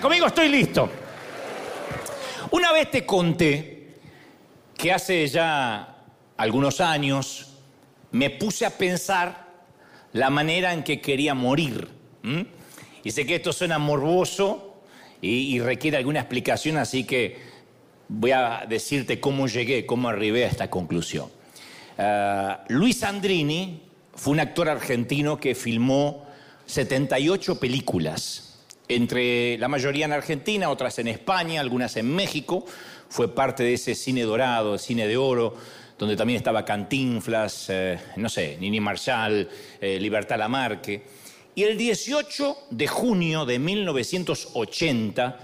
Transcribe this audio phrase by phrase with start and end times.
[0.00, 0.88] Conmigo, estoy listo.
[2.52, 3.94] Una vez te conté
[4.76, 5.96] que hace ya
[6.36, 7.56] algunos años
[8.12, 9.48] me puse a pensar
[10.12, 11.88] la manera en que quería morir.
[13.02, 14.82] Y sé que esto suena morboso
[15.20, 17.38] y, requiere alguna explicación, así que
[18.08, 21.28] voy a decirte cómo llegué, cómo arribé a esta conclusión.
[21.96, 23.82] Ah, Luis Andrini
[24.14, 26.24] fue un actor argentino que filmó
[26.66, 28.47] 78 películas,
[28.88, 32.64] entre la mayoría en Argentina, otras en España, algunas en México.
[33.08, 35.54] Fue parte de ese cine dorado, cine de oro,
[35.98, 39.48] donde también estaba Cantinflas, eh, no sé, Nini Marshall,
[39.80, 41.02] eh, Libertad Lamarque.
[41.54, 45.38] Y el 18 de junio de 1980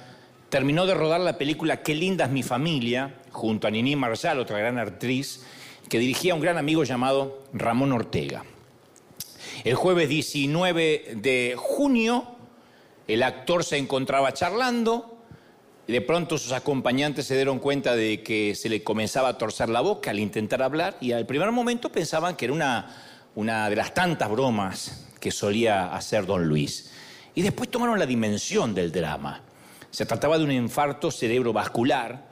[0.48, 4.58] terminó de rodar la película Qué linda es mi familia, junto a Nini Marshall, otra
[4.58, 5.44] gran actriz,
[5.88, 8.44] que dirigía un gran amigo llamado Ramón Ortega.
[9.64, 12.33] El jueves 19 de junio,
[13.08, 15.14] el actor se encontraba charlando
[15.86, 19.82] de pronto sus acompañantes se dieron cuenta de que se le comenzaba a torcer la
[19.82, 22.96] boca al intentar hablar y al primer momento pensaban que era una,
[23.34, 26.90] una de las tantas bromas que solía hacer don Luis.
[27.34, 29.42] Y después tomaron la dimensión del drama.
[29.90, 32.28] Se trataba de un infarto cerebrovascular,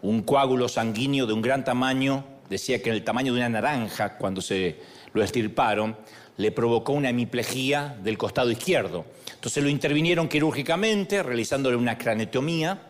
[0.00, 4.16] un coágulo sanguíneo de un gran tamaño, decía que en el tamaño de una naranja
[4.16, 4.80] cuando se
[5.12, 5.96] lo estirparon,
[6.36, 9.04] le provocó una hemiplegia del costado izquierdo.
[9.34, 12.80] Entonces lo intervinieron quirúrgicamente, realizándole una craneotomía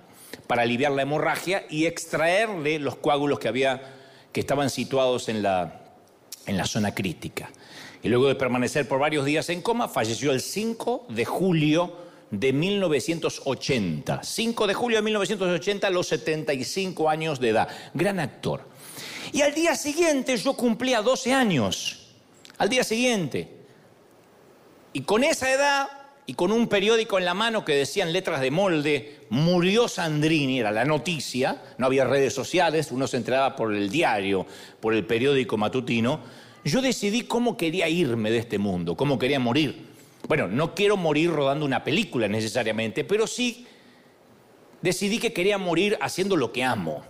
[0.46, 3.82] para aliviar la hemorragia y extraerle los coágulos que, había,
[4.32, 5.80] que estaban situados en la,
[6.46, 7.50] en la zona crítica.
[8.02, 11.96] Y luego de permanecer por varios días en coma, falleció el 5 de julio
[12.30, 14.22] de 1980.
[14.22, 17.68] 5 de julio de 1980, a los 75 años de edad.
[17.94, 18.62] Gran actor.
[19.32, 22.03] Y al día siguiente yo cumplía 12 años.
[22.58, 23.48] Al día siguiente.
[24.92, 25.88] Y con esa edad
[26.26, 30.70] y con un periódico en la mano que decían letras de molde, murió Sandrini, era
[30.70, 34.46] la noticia, no había redes sociales, uno se enteraba por el diario,
[34.80, 36.20] por el periódico matutino,
[36.64, 39.86] yo decidí cómo quería irme de este mundo, cómo quería morir.
[40.26, 43.66] Bueno, no quiero morir rodando una película necesariamente, pero sí
[44.80, 47.04] decidí que quería morir haciendo lo que amo,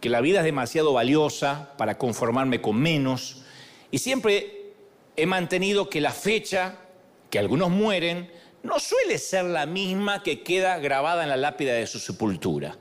[0.00, 3.42] que la vida es demasiado valiosa para conformarme con menos,
[3.90, 4.63] y siempre
[5.16, 6.78] he mantenido que la fecha
[7.34, 8.30] que algunos mueren,
[8.62, 12.76] no suele ser la misma que queda grabada en la lápida de su sepultura.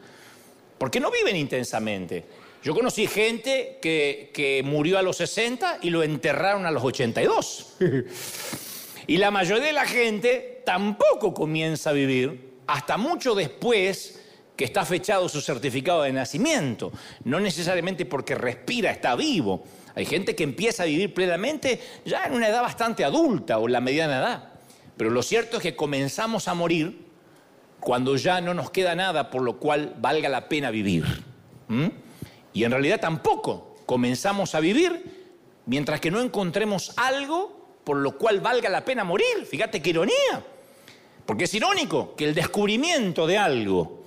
[0.78, 2.24] Porque no viven intensamente.
[2.64, 7.78] Yo conocí gente que, que murió a los 60 y lo enterraron a los 82.
[9.08, 14.22] y la mayoría de la gente tampoco comienza a vivir hasta mucho después
[14.56, 16.92] que está fechado su certificado de nacimiento.
[17.24, 19.64] No necesariamente porque respira, está vivo.
[19.96, 23.74] Hay gente que empieza a vivir plenamente ya en una edad bastante adulta o en
[23.74, 24.50] la mediana edad.
[24.98, 27.06] Pero lo cierto es que comenzamos a morir
[27.80, 31.06] cuando ya no nos queda nada por lo cual valga la pena vivir.
[32.54, 35.24] Y en realidad tampoco comenzamos a vivir
[35.66, 39.46] mientras que no encontremos algo por lo cual valga la pena morir.
[39.50, 40.44] Fíjate qué ironía.
[41.26, 44.04] Porque es irónico que el descubrimiento de algo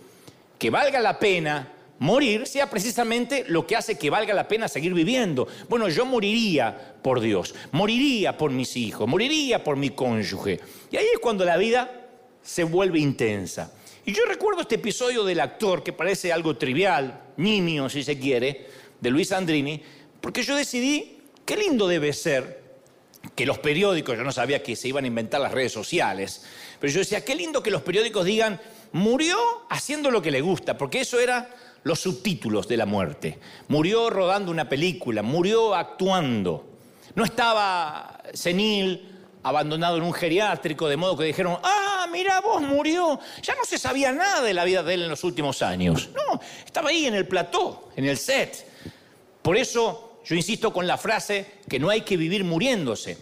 [0.58, 4.94] que valga la pena morir sea precisamente lo que hace que valga la pena seguir
[4.94, 5.48] viviendo.
[5.68, 10.60] Bueno, yo moriría por Dios, moriría por mis hijos, moriría por mi cónyuge.
[10.90, 12.08] Y ahí es cuando la vida
[12.42, 13.72] se vuelve intensa.
[14.04, 18.66] Y yo recuerdo este episodio del actor, que parece algo trivial, nimio si se quiere,
[19.00, 19.82] de Luis Andrini,
[20.20, 22.64] porque yo decidí, qué lindo debe ser
[23.34, 26.44] que los periódicos, yo no sabía que se iban a inventar las redes sociales,
[26.78, 28.60] pero yo decía, qué lindo que los periódicos digan,
[28.92, 29.36] murió
[29.68, 31.50] haciendo lo que le gusta, porque eso era
[31.86, 33.38] los subtítulos de la muerte.
[33.68, 36.66] Murió rodando una película, murió actuando.
[37.14, 39.08] No estaba senil,
[39.44, 43.20] abandonado en un geriátrico, de modo que dijeron, ah, mira vos, murió.
[43.40, 46.10] Ya no se sabía nada de la vida de él en los últimos años.
[46.12, 48.66] No, estaba ahí en el plató, en el set.
[49.40, 53.16] Por eso yo insisto con la frase que no hay que vivir muriéndose,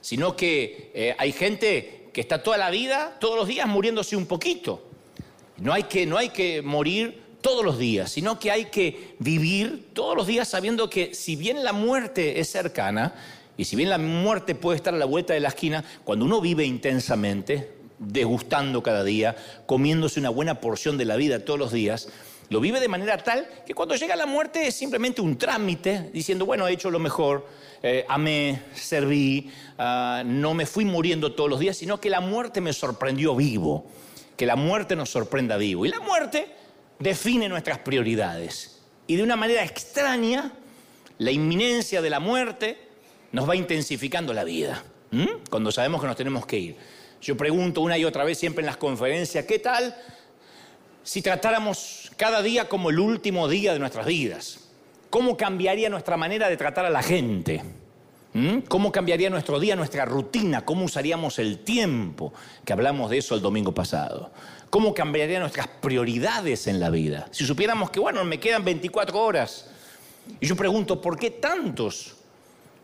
[0.00, 4.26] sino que eh, hay gente que está toda la vida, todos los días muriéndose un
[4.26, 4.88] poquito.
[5.58, 9.88] No hay que, no hay que morir todos los días, sino que hay que vivir
[9.92, 13.14] todos los días sabiendo que si bien la muerte es cercana,
[13.56, 16.40] y si bien la muerte puede estar a la vuelta de la esquina, cuando uno
[16.40, 19.34] vive intensamente, degustando cada día,
[19.66, 22.08] comiéndose una buena porción de la vida todos los días,
[22.50, 26.46] lo vive de manera tal que cuando llega la muerte es simplemente un trámite, diciendo,
[26.46, 27.46] bueno, he hecho lo mejor,
[27.82, 32.60] eh, amé, serví, ah, no me fui muriendo todos los días, sino que la muerte
[32.60, 33.86] me sorprendió vivo,
[34.36, 35.84] que la muerte nos sorprenda vivo.
[35.84, 36.46] Y la muerte
[36.98, 38.82] define nuestras prioridades.
[39.06, 40.52] Y de una manera extraña,
[41.18, 42.78] la inminencia de la muerte
[43.32, 44.82] nos va intensificando la vida,
[45.50, 46.76] cuando sabemos que nos tenemos que ir.
[47.20, 49.96] Yo pregunto una y otra vez siempre en las conferencias, ¿qué tal
[51.02, 54.68] si tratáramos cada día como el último día de nuestras vidas?
[55.10, 57.62] ¿Cómo cambiaría nuestra manera de tratar a la gente?
[58.34, 58.58] ¿Mm?
[58.68, 60.64] ¿Cómo cambiaría nuestro día, nuestra rutina?
[60.64, 62.32] ¿Cómo usaríamos el tiempo?
[62.64, 64.30] Que hablamos de eso el domingo pasado.
[64.70, 67.28] ¿Cómo cambiarían nuestras prioridades en la vida?
[67.30, 69.70] Si supiéramos que, bueno, me quedan 24 horas.
[70.40, 72.16] Y yo pregunto, ¿por qué tantos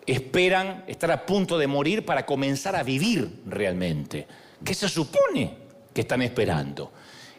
[0.07, 4.27] esperan estar a punto de morir para comenzar a vivir realmente?
[4.65, 5.59] ¿Qué se supone
[5.93, 6.91] que están esperando?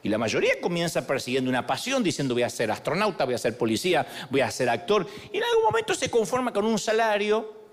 [0.03, 3.57] Y la mayoría comienza persiguiendo una pasión, diciendo voy a ser astronauta, voy a ser
[3.57, 5.07] policía, voy a ser actor.
[5.33, 7.64] Y en algún momento se conforma con un salario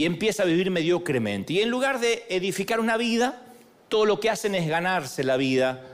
[0.00, 1.52] y empieza a vivir mediocremente.
[1.52, 3.42] Y en lugar de edificar una vida,
[3.90, 5.84] todo lo que hacen es ganarse la vida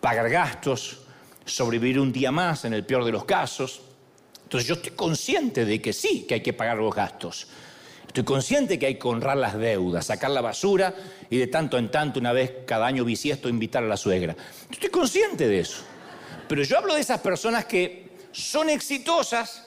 [0.00, 1.00] pagar gastos,
[1.44, 3.82] sobrevivir un día más en el peor de los casos.
[4.44, 7.48] Entonces yo estoy consciente de que sí, que hay que pagar los gastos.
[8.06, 10.94] Estoy consciente que hay que honrar las deudas, sacar la basura
[11.28, 14.34] y de tanto en tanto, una vez cada año bisiesto, invitar a la suegra.
[14.70, 15.82] Estoy consciente de eso.
[16.48, 19.66] Pero yo hablo de esas personas que son exitosas,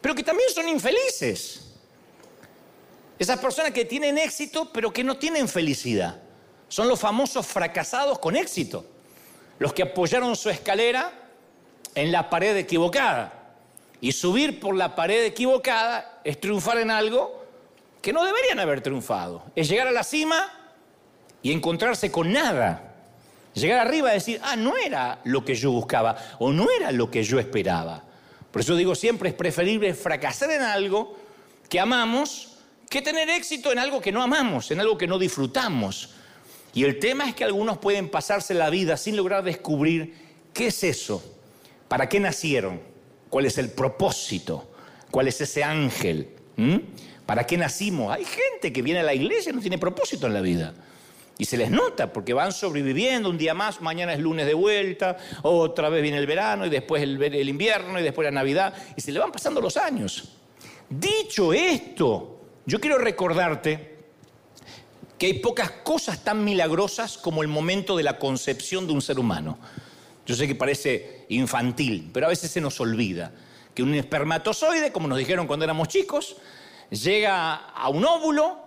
[0.00, 1.69] pero que también son infelices.
[3.20, 6.22] Esas personas que tienen éxito, pero que no tienen felicidad.
[6.68, 8.86] Son los famosos fracasados con éxito
[9.58, 11.12] los que apoyaron su escalera
[11.94, 13.58] en la pared equivocada.
[14.00, 17.44] Y subir por la pared equivocada es triunfar en algo
[18.00, 19.42] que no deberían haber triunfado.
[19.54, 20.50] Es llegar a la cima
[21.42, 22.94] y encontrarse con nada.
[23.52, 27.10] Llegar arriba y decir, ah, no era lo que yo buscaba o no era lo
[27.10, 28.02] que yo esperaba.
[28.50, 31.18] Por eso digo siempre es preferible fracasar en algo
[31.68, 32.49] que amamos
[32.90, 36.10] que tener éxito en algo que no amamos, en algo que no disfrutamos.
[36.74, 40.12] Y el tema es que algunos pueden pasarse la vida sin lograr descubrir
[40.52, 41.22] qué es eso,
[41.86, 42.80] para qué nacieron,
[43.28, 44.72] cuál es el propósito,
[45.08, 46.30] cuál es ese ángel,
[47.26, 48.12] para qué nacimos.
[48.12, 50.74] Hay gente que viene a la iglesia y no tiene propósito en la vida.
[51.38, 55.16] Y se les nota porque van sobreviviendo un día más, mañana es lunes de vuelta,
[55.42, 59.12] otra vez viene el verano y después el, invierno y después la Navidad y se
[59.12, 60.36] le van pasando los años.
[60.88, 62.39] Dicho esto,
[62.70, 63.98] yo quiero recordarte
[65.18, 69.18] que hay pocas cosas tan milagrosas como el momento de la concepción de un ser
[69.18, 69.58] humano.
[70.24, 73.32] Yo sé que parece infantil, pero a veces se nos olvida
[73.74, 76.36] que un espermatozoide, como nos dijeron cuando éramos chicos,
[76.90, 78.60] llega a un óvulo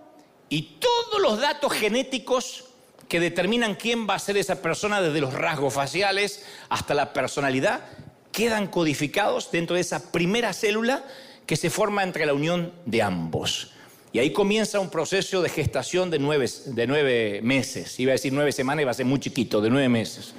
[0.49, 2.65] y todos los datos genéticos
[3.07, 7.85] que determinan quién va a ser esa persona, desde los rasgos faciales hasta la personalidad,
[8.33, 11.05] quedan codificados dentro de esa primera célula
[11.45, 13.69] que se forma entre la unión de ambos.
[14.13, 17.99] Y ahí comienza un proceso de gestación de nueve, de nueve meses.
[17.99, 20.35] Iba a decir nueve semanas, va a ser muy chiquito, de nueve meses.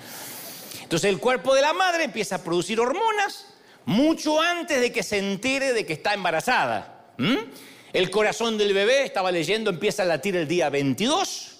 [0.80, 3.46] Entonces el cuerpo de la madre empieza a producir hormonas
[3.84, 7.06] mucho antes de que se entere de que está embarazada.
[7.92, 11.58] El corazón del bebé, estaba leyendo, empieza a latir el día 22.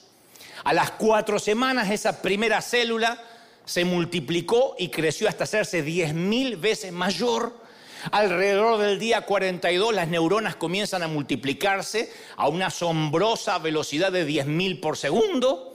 [0.62, 3.20] A las cuatro semanas esa primera célula
[3.64, 7.63] se multiplicó y creció hasta hacerse 10.000 veces mayor
[8.10, 14.80] Alrededor del día 42 las neuronas comienzan a multiplicarse a una asombrosa velocidad de 10.000
[14.80, 15.70] por segundo.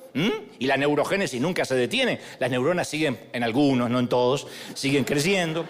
[0.60, 2.20] Y la neurogénesis nunca se detiene.
[2.40, 5.66] Las neuronas siguen, en algunos, no en todos, siguen creciendo.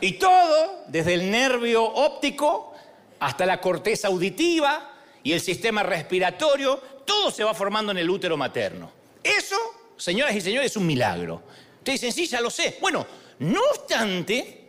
[0.00, 2.74] Y todo, desde el nervio óptico
[3.20, 4.92] hasta la corteza auditiva
[5.22, 8.90] y el sistema respiratorio, todo se va formando en el útero materno.
[9.22, 9.56] Eso,
[9.96, 11.42] señoras y señores, es un milagro.
[11.78, 12.78] Ustedes dicen, sí, ya lo sé.
[12.80, 13.06] Bueno,
[13.38, 14.65] no obstante,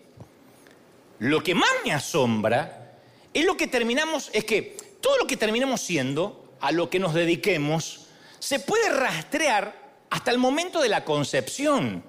[1.20, 2.96] lo que más me asombra
[3.34, 7.14] es lo que terminamos, es que todo lo que terminamos siendo, a lo que nos
[7.14, 8.08] dediquemos,
[8.40, 12.04] se puede rastrear hasta el momento de la concepción.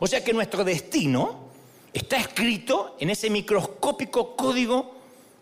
[0.00, 1.50] O sea que nuestro destino
[1.92, 4.94] está escrito en ese microscópico código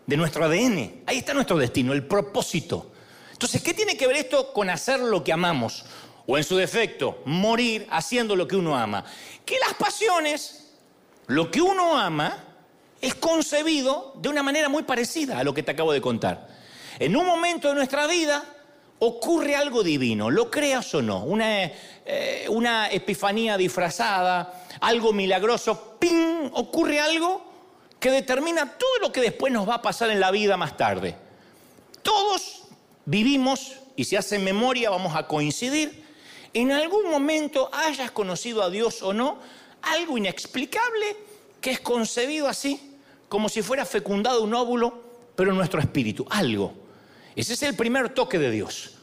[0.07, 1.03] de nuestro ADN.
[1.07, 2.91] Ahí está nuestro destino, el propósito.
[3.33, 5.85] Entonces, ¿qué tiene que ver esto con hacer lo que amamos?
[6.27, 9.05] O en su defecto, morir haciendo lo que uno ama.
[9.47, 10.73] Que las pasiones,
[11.27, 12.50] lo que uno ama,
[13.01, 16.49] es concebido de una manera muy parecida a lo que te acabo de contar.
[16.99, 18.45] En un momento de nuestra vida
[18.99, 26.51] ocurre algo divino, lo creas o no, una, eh, una epifanía disfrazada, algo milagroso, ¡ping!
[26.53, 27.43] ocurre algo
[27.99, 31.17] que determina todo lo que después nos va a pasar en la vida más tarde.
[32.03, 32.65] Todos
[33.07, 36.05] vivimos, y si hacen memoria vamos a coincidir,
[36.53, 39.39] en algún momento hayas conocido a Dios o no,
[39.81, 41.17] algo inexplicable
[41.63, 42.90] que es concebido así
[43.31, 45.05] como si fuera fecundado un óvulo,
[45.37, 46.75] pero en nuestro espíritu, algo.
[47.37, 48.97] Ese es el primer toque de Dios.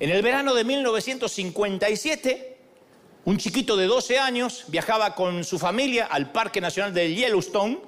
[0.00, 2.58] En el verano de 1957,
[3.26, 7.78] un chiquito de 12 años viajaba con su familia al Parque Nacional de Yellowstone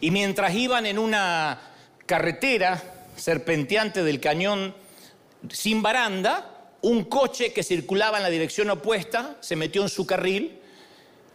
[0.00, 1.60] y mientras iban en una
[2.06, 2.82] carretera
[3.16, 4.74] serpenteante del cañón
[5.50, 10.57] sin baranda, un coche que circulaba en la dirección opuesta se metió en su carril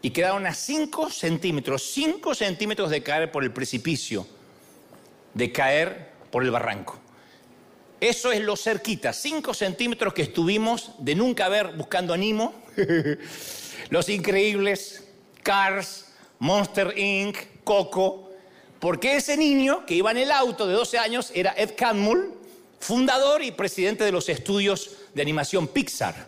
[0.04, 4.28] y quedaron a 5 centímetros, 5 centímetros de caer por el precipicio,
[5.34, 7.00] de caer por el barranco.
[8.02, 12.54] Eso es lo cerquita, 5 centímetros que estuvimos de nunca ver buscando a Nemo,
[13.90, 15.06] Los Increíbles,
[15.42, 18.30] Cars, Monster Inc., Coco,
[18.82, 22.34] porque ese niño que iba en el auto de 12 años era Ed Catmull,
[22.82, 26.28] fundador y presidente de los estudios de animación Pixar.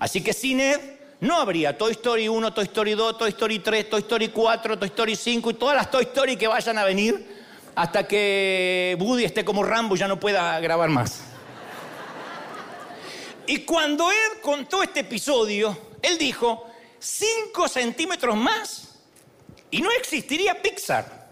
[0.00, 0.80] Así que sin Ed
[1.22, 4.88] no habría Toy Story 1, Toy Story 2, Toy Story 3, Toy Story 4, Toy
[4.88, 7.44] Story 5 y todas las Toy Story que vayan a venir
[7.76, 11.22] hasta que Woody esté como Rambo y ya no pueda grabar más.
[13.46, 16.66] Y cuando Ed contó este episodio, él dijo,
[16.98, 18.98] 5 centímetros más
[19.70, 21.30] y no existiría Pixar.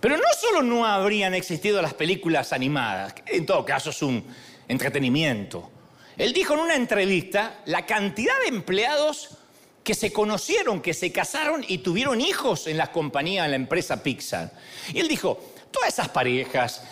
[0.00, 4.26] Pero no solo no habrían existido las películas animadas, en todo caso es un
[4.66, 5.70] entretenimiento.
[6.16, 9.30] Él dijo en una entrevista la cantidad de empleados
[9.82, 14.02] que se conocieron, que se casaron y tuvieron hijos en la compañía, en la empresa
[14.02, 14.52] Pixar.
[14.92, 15.38] Y él dijo,
[15.70, 16.82] todas esas parejas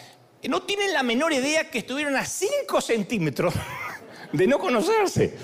[0.44, 3.54] no tienen la menor idea que estuvieron a 5 centímetros
[4.32, 5.36] de no conocerse,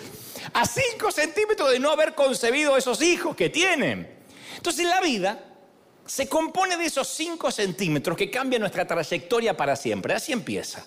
[0.52, 4.18] a 5 centímetros de no haber concebido esos hijos que tienen.
[4.56, 5.44] Entonces la vida
[6.04, 10.14] se compone de esos 5 centímetros que cambian nuestra trayectoria para siempre.
[10.14, 10.84] Así empieza.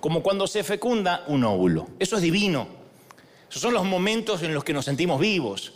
[0.00, 1.88] Como cuando se fecunda un óvulo.
[1.98, 2.68] Eso es divino.
[3.50, 5.72] Esos son los momentos en los que nos sentimos vivos.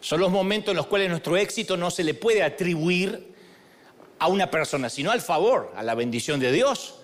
[0.00, 3.34] Son los momentos en los cuales nuestro éxito no se le puede atribuir
[4.18, 6.96] a una persona, sino al favor, a la bendición de Dios.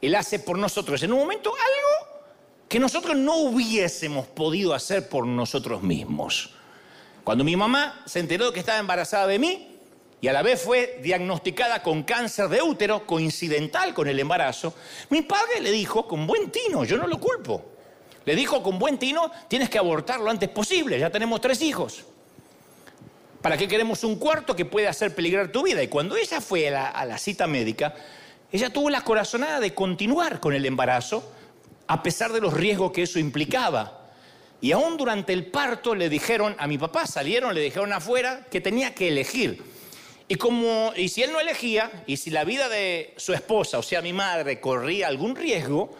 [0.00, 2.22] Él hace por nosotros en un momento algo
[2.68, 6.54] que nosotros no hubiésemos podido hacer por nosotros mismos.
[7.24, 9.69] Cuando mi mamá se enteró que estaba embarazada de mí,
[10.20, 14.74] y a la vez fue diagnosticada con cáncer de útero coincidental con el embarazo,
[15.08, 17.64] mi padre le dijo con buen tino, yo no lo culpo,
[18.26, 22.04] le dijo con buen tino, tienes que abortar lo antes posible, ya tenemos tres hijos.
[23.40, 25.82] ¿Para qué queremos un cuarto que puede hacer peligrar tu vida?
[25.82, 27.94] Y cuando ella fue a la, a la cita médica,
[28.52, 31.32] ella tuvo la corazonada de continuar con el embarazo,
[31.86, 34.10] a pesar de los riesgos que eso implicaba.
[34.60, 38.60] Y aún durante el parto le dijeron a mi papá, salieron, le dijeron afuera que
[38.60, 39.79] tenía que elegir
[40.30, 43.82] y, como, y si él no elegía, y si la vida de su esposa, o
[43.82, 45.90] sea, mi madre, corría algún riesgo,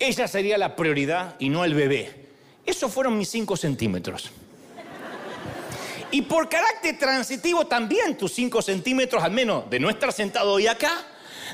[0.00, 2.12] ella sería la prioridad y no el bebé.
[2.66, 4.32] Esos fueron mis cinco centímetros.
[6.10, 10.66] Y por carácter transitivo también tus cinco centímetros, al menos de no estar sentado hoy
[10.66, 11.06] acá,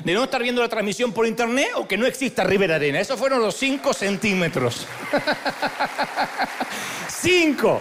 [0.03, 2.99] de no estar viendo la transmisión por internet o que no exista River Arena.
[2.99, 4.87] Esos fueron los cinco centímetros.
[7.21, 7.79] cinco.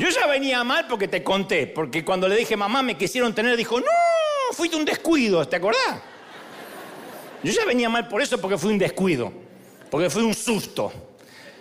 [0.00, 3.54] Yo ya venía mal porque te conté, porque cuando le dije mamá me quisieron tener,
[3.54, 3.86] dijo, no,
[4.52, 6.00] fuiste un descuido, ¿te acordás?
[7.42, 9.30] Yo ya venía mal por eso porque fui un descuido,
[9.90, 10.90] porque fui un susto.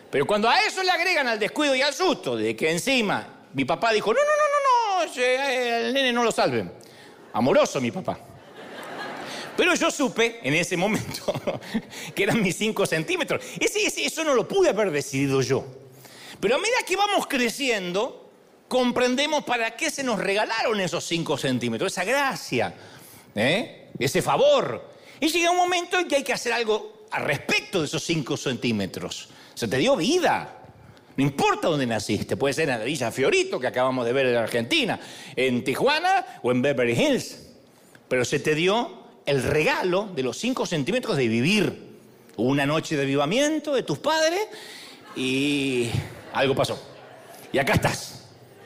[0.09, 3.65] Pero cuando a eso le agregan al descuido y al susto, de que encima mi
[3.65, 6.71] papá dijo, no, no, no, no, no, eh, el nene no lo salven.
[7.33, 8.17] Amoroso mi papá.
[9.57, 11.33] Pero yo supe en ese momento
[12.15, 13.43] que eran mis 5 centímetros.
[13.59, 15.65] Eso no lo pude haber decidido yo.
[16.39, 18.28] Pero a medida que vamos creciendo,
[18.69, 22.73] comprendemos para qué se nos regalaron esos 5 centímetros, esa gracia,
[23.35, 23.89] ¿eh?
[23.99, 24.89] ese favor.
[25.19, 28.37] Y llega un momento en que hay que hacer algo al respecto de esos 5
[28.37, 29.27] centímetros.
[29.55, 30.55] Se te dio vida.
[31.17, 34.97] No importa dónde naciste, puede ser en la Fiorito, que acabamos de ver en Argentina,
[35.35, 37.39] en Tijuana o en Beverly Hills.
[38.07, 41.89] Pero se te dio el regalo de los 5 centímetros de vivir.
[42.37, 44.39] una noche de avivamiento de tus padres
[45.13, 45.89] y
[46.31, 46.81] algo pasó.
[47.51, 48.18] Y acá estás.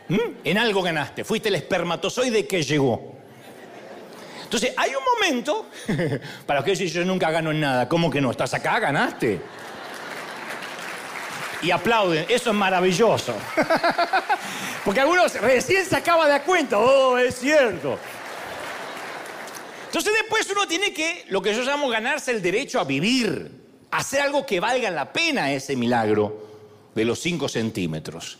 [0.10, 0.17] ¿Mm?
[0.43, 3.13] En algo ganaste, fuiste el espermatozoide que llegó.
[4.43, 5.67] Entonces, hay un momento,
[6.45, 8.29] para que decir yo nunca gano en nada, ¿cómo que no?
[8.29, 9.41] Estás acá, ganaste.
[11.63, 13.33] Y aplauden, eso es maravilloso.
[14.86, 17.98] Porque algunos recién se acaba de cuenta, oh, es cierto.
[19.86, 23.50] Entonces después uno tiene que, lo que yo llamo ganarse el derecho a vivir,
[23.91, 26.48] hacer algo que valga la pena ese milagro
[26.93, 28.39] de los 5 centímetros.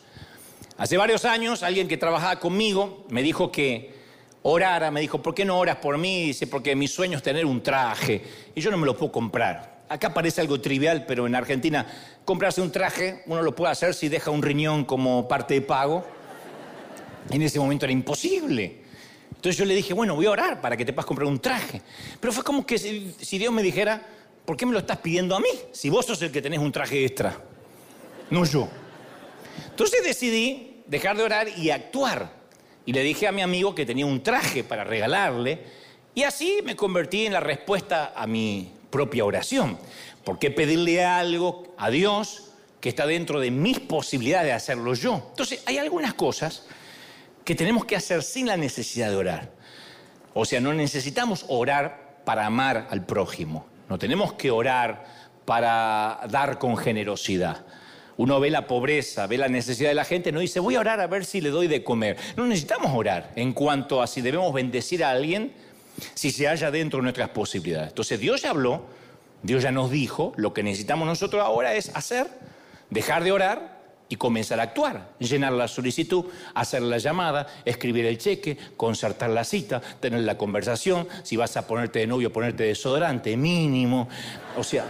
[0.78, 3.94] Hace varios años alguien que trabajaba conmigo me dijo que
[4.42, 6.28] orara, me dijo, ¿por qué no oras por mí?
[6.28, 8.22] Dice, porque mi sueño es tener un traje
[8.56, 9.84] y yo no me lo puedo comprar.
[9.88, 11.86] Acá parece algo trivial, pero en Argentina
[12.26, 16.06] comprarse un traje uno lo puede hacer si deja un riñón como parte de pago.
[17.30, 18.82] En ese momento era imposible.
[19.30, 21.82] Entonces yo le dije, bueno, voy a orar para que te puedas comprar un traje.
[22.20, 24.02] Pero fue como que si Dios me dijera,
[24.44, 25.50] ¿por qué me lo estás pidiendo a mí?
[25.72, 27.38] Si vos sos el que tenés un traje extra,
[28.32, 28.68] no yo.
[29.74, 32.30] Entonces decidí dejar de orar y actuar.
[32.86, 35.64] Y le dije a mi amigo que tenía un traje para regalarle.
[36.14, 39.80] Y así me convertí en la respuesta a mi propia oración.
[40.24, 45.26] ¿Por qué pedirle algo a Dios que está dentro de mis posibilidades de hacerlo yo?
[45.32, 46.68] Entonces, hay algunas cosas
[47.44, 49.52] que tenemos que hacer sin la necesidad de orar.
[50.36, 53.66] O sea, no necesitamos orar para amar al prójimo.
[53.90, 55.04] No tenemos que orar
[55.46, 57.66] para dar con generosidad.
[58.18, 61.00] Uno ve la pobreza, ve la necesidad de la gente, no dice, voy a orar
[61.00, 62.18] a ver si le doy de comer.
[62.38, 65.54] No necesitamos orar en cuanto a si debemos bendecir a alguien,
[66.14, 67.90] si se halla dentro de nuestras posibilidades.
[67.90, 68.84] Entonces Dios ya habló,
[69.42, 72.28] Dios ya nos dijo, lo que necesitamos nosotros ahora es hacer,
[72.90, 75.10] dejar de orar y comenzar a actuar.
[75.20, 81.08] Llenar la solicitud, hacer la llamada, escribir el cheque, concertar la cita, tener la conversación,
[81.24, 84.08] si vas a ponerte de novio, ponerte desodorante, mínimo.
[84.56, 84.86] O sea,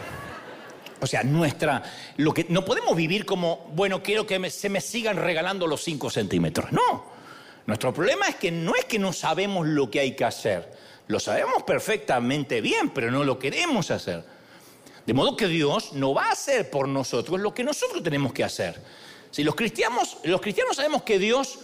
[1.03, 1.83] o sea, nuestra.
[2.17, 6.09] Lo que, no podemos vivir como, bueno, quiero que se me sigan regalando los 5
[6.09, 6.71] centímetros.
[6.71, 7.11] No.
[7.65, 10.71] Nuestro problema es que no es que no sabemos lo que hay que hacer.
[11.07, 14.23] Lo sabemos perfectamente bien, pero no lo queremos hacer.
[15.05, 18.45] De modo que Dios no va a hacer por nosotros lo que nosotros tenemos que
[18.45, 18.81] hacer.
[19.29, 21.59] Si los cristianos, los cristianos sabemos que Dios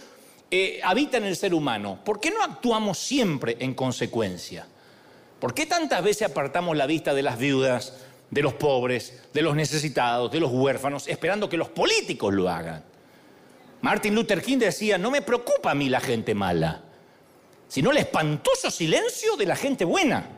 [0.50, 4.66] eh, habita en el ser humano, ¿por qué no actuamos siempre en consecuencia?
[5.38, 7.94] ¿Por qué tantas veces apartamos la vista de las viudas,
[8.30, 12.84] de los pobres, de los necesitados, de los huérfanos, esperando que los políticos lo hagan.
[13.82, 16.82] Martin Luther King decía, no me preocupa a mí la gente mala,
[17.66, 20.28] sino el espantoso silencio de la gente buena.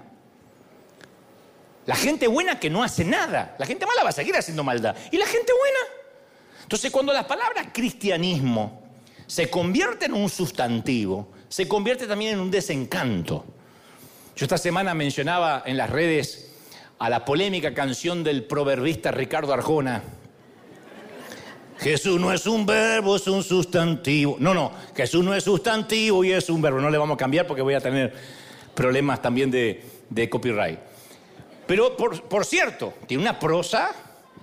[1.84, 3.56] La gente buena que no hace nada.
[3.58, 4.96] La gente mala va a seguir haciendo maldad.
[5.10, 5.78] ¿Y la gente buena?
[6.62, 8.82] Entonces cuando la palabra cristianismo
[9.26, 13.44] se convierte en un sustantivo, se convierte también en un desencanto.
[14.36, 16.51] Yo esta semana mencionaba en las redes
[17.02, 20.04] a la polémica canción del proverbista Ricardo Arjona.
[21.80, 24.36] Jesús no es un verbo, es un sustantivo.
[24.38, 26.80] No, no, Jesús no es sustantivo y es un verbo.
[26.80, 28.14] No le vamos a cambiar porque voy a tener
[28.72, 30.78] problemas también de, copyright.
[31.66, 33.90] Pero por, por, cierto, tiene una prosa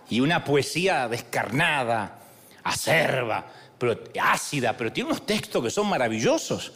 [0.10, 2.19] y una poesía descarnada,
[2.62, 3.54] acerba,
[4.22, 6.74] ácida, pero tiene unos textos que son maravillosos.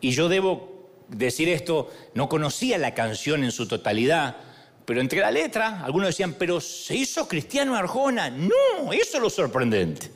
[0.00, 4.50] Y yo debo decir esto, no conocía la canción en su totalidad,
[4.92, 8.28] pero entre la letra, algunos decían, pero ¿se hizo cristiano Arjona?
[8.28, 10.10] No, eso es lo sorprendente.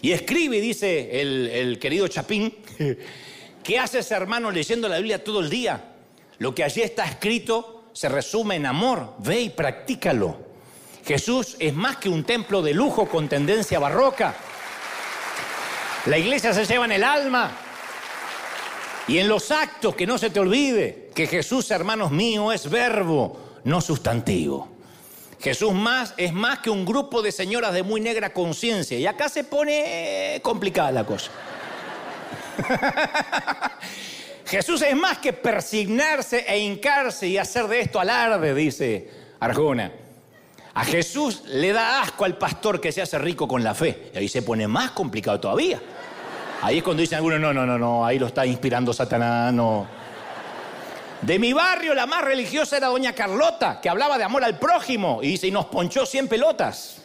[0.00, 2.52] Y escribe, dice el, querido Chapín,
[3.62, 5.94] ¿qué hace ese hermano leyendo la Biblia todo el día?
[6.38, 10.36] Lo que allí está escrito se resume en amor, ve y practícalo.
[11.06, 14.34] Jesús es más que un templo de lujo con tendencia barroca.
[16.06, 17.52] La iglesia se lleva en el alma
[19.06, 23.41] y en los actos, que no se te olvide que Jesús, hermanos míos, es verbo
[23.64, 24.68] no sustantivo.
[25.40, 25.72] Jesús
[26.16, 28.98] es más que un grupo de señoras de muy negra conciencia.
[28.98, 31.30] Y acá se pone complicada la cosa.
[34.46, 39.90] Jesús es más que persignarse e hincarse y hacer de esto alarde, dice Arjona.
[40.74, 44.10] A Jesús le da asco al pastor que se hace rico con la fe.
[44.14, 45.80] Y ahí se pone más complicado todavía.
[46.62, 50.01] Ahí es cuando dicen algunos, no, no, no, no, ahí lo está inspirando Satanás, no.
[51.22, 55.20] De mi barrio la más religiosa era doña Carlota, que hablaba de amor al prójimo
[55.22, 56.96] y y nos ponchó 100 pelotas.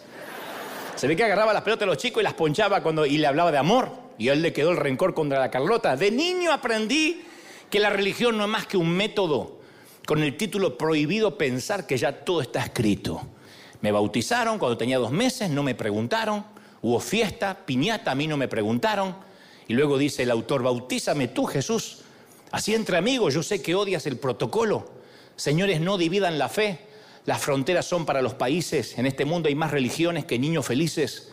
[0.95, 3.27] Se ve que agarraba las pelotas de los chicos y las ponchaba cuando, y le
[3.27, 3.91] hablaba de amor.
[4.17, 5.95] Y a él le quedó el rencor contra la Carlota.
[5.95, 7.25] De niño aprendí
[7.69, 9.59] que la religión no es más que un método
[10.07, 13.21] con el título prohibido pensar que ya todo está escrito.
[13.81, 16.43] Me bautizaron cuando tenía dos meses, no me preguntaron.
[16.81, 19.15] Hubo fiesta, piñata, a mí no me preguntaron.
[19.67, 21.99] Y luego dice el autor, bautízame tú, Jesús.
[22.51, 24.89] Así entre amigos, yo sé que odias el protocolo.
[25.35, 26.79] Señores, no dividan la fe.
[27.25, 28.97] Las fronteras son para los países.
[28.97, 31.29] En este mundo hay más religiones que niños felices.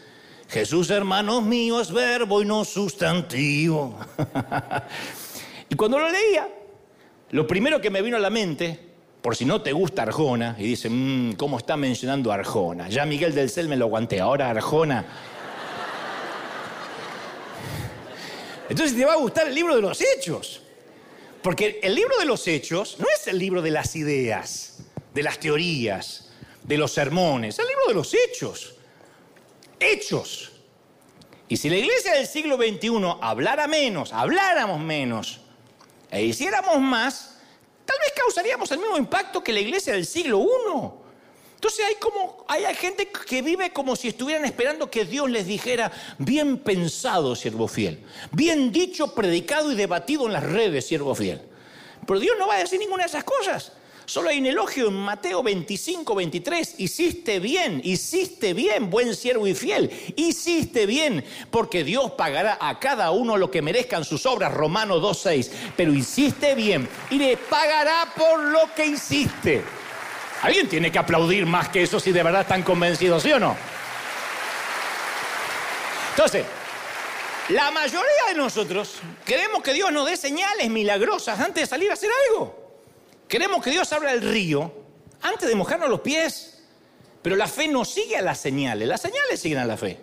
[0.48, 3.96] Jesús, hermanos míos, es verbo y no sustantivo.
[5.70, 6.48] y cuando lo leía,
[7.31, 8.79] lo primero que me vino a la mente,
[9.22, 12.88] por si no te gusta Arjona, y dice, mmm, ¿cómo está mencionando Arjona?
[12.88, 15.05] Ya Miguel del Cel me lo aguanté, ahora Arjona.
[18.68, 20.63] Entonces te va a gustar el libro de los hechos.
[21.44, 24.78] Porque el libro de los hechos no es el libro de las ideas,
[25.12, 26.30] de las teorías,
[26.62, 28.76] de los sermones, es el libro de los hechos.
[29.78, 30.52] Hechos.
[31.46, 35.42] Y si la iglesia del siglo XXI hablara menos, habláramos menos
[36.11, 37.37] e hiciéramos más,
[37.85, 41.04] tal vez causaríamos el mismo impacto que la iglesia del siglo I.
[41.64, 45.90] Entonces hay como hay gente que vive como si estuvieran esperando que Dios les dijera,
[46.18, 48.00] bien pensado, siervo fiel,
[48.33, 51.40] bien dicho, predicado y debatido en las redes, siervo fiel.
[52.07, 53.72] Pero Dios no va a decir ninguna de esas cosas.
[54.05, 56.74] Solo hay un elogio en Mateo 25, 23.
[56.77, 59.90] Hiciste bien, hiciste bien, buen siervo y fiel.
[60.16, 64.53] Hiciste bien, porque Dios pagará a cada uno lo que merezcan sus obras.
[64.53, 65.53] Romano 2, 6.
[65.79, 69.64] Pero hiciste bien y le pagará por lo que hiciste.
[70.42, 73.57] Alguien tiene que aplaudir más que eso si de verdad están convencidos, ¿sí o no?
[76.11, 76.44] Entonces,
[77.49, 81.94] la mayoría de nosotros queremos que Dios nos dé señales milagrosas antes de salir a
[81.94, 82.62] hacer algo.
[83.29, 84.73] Queremos que Dios abra el río
[85.23, 86.62] antes de mojarnos los pies.
[87.23, 89.99] Pero la fe no sigue a las señales, las señales siguen a la fe.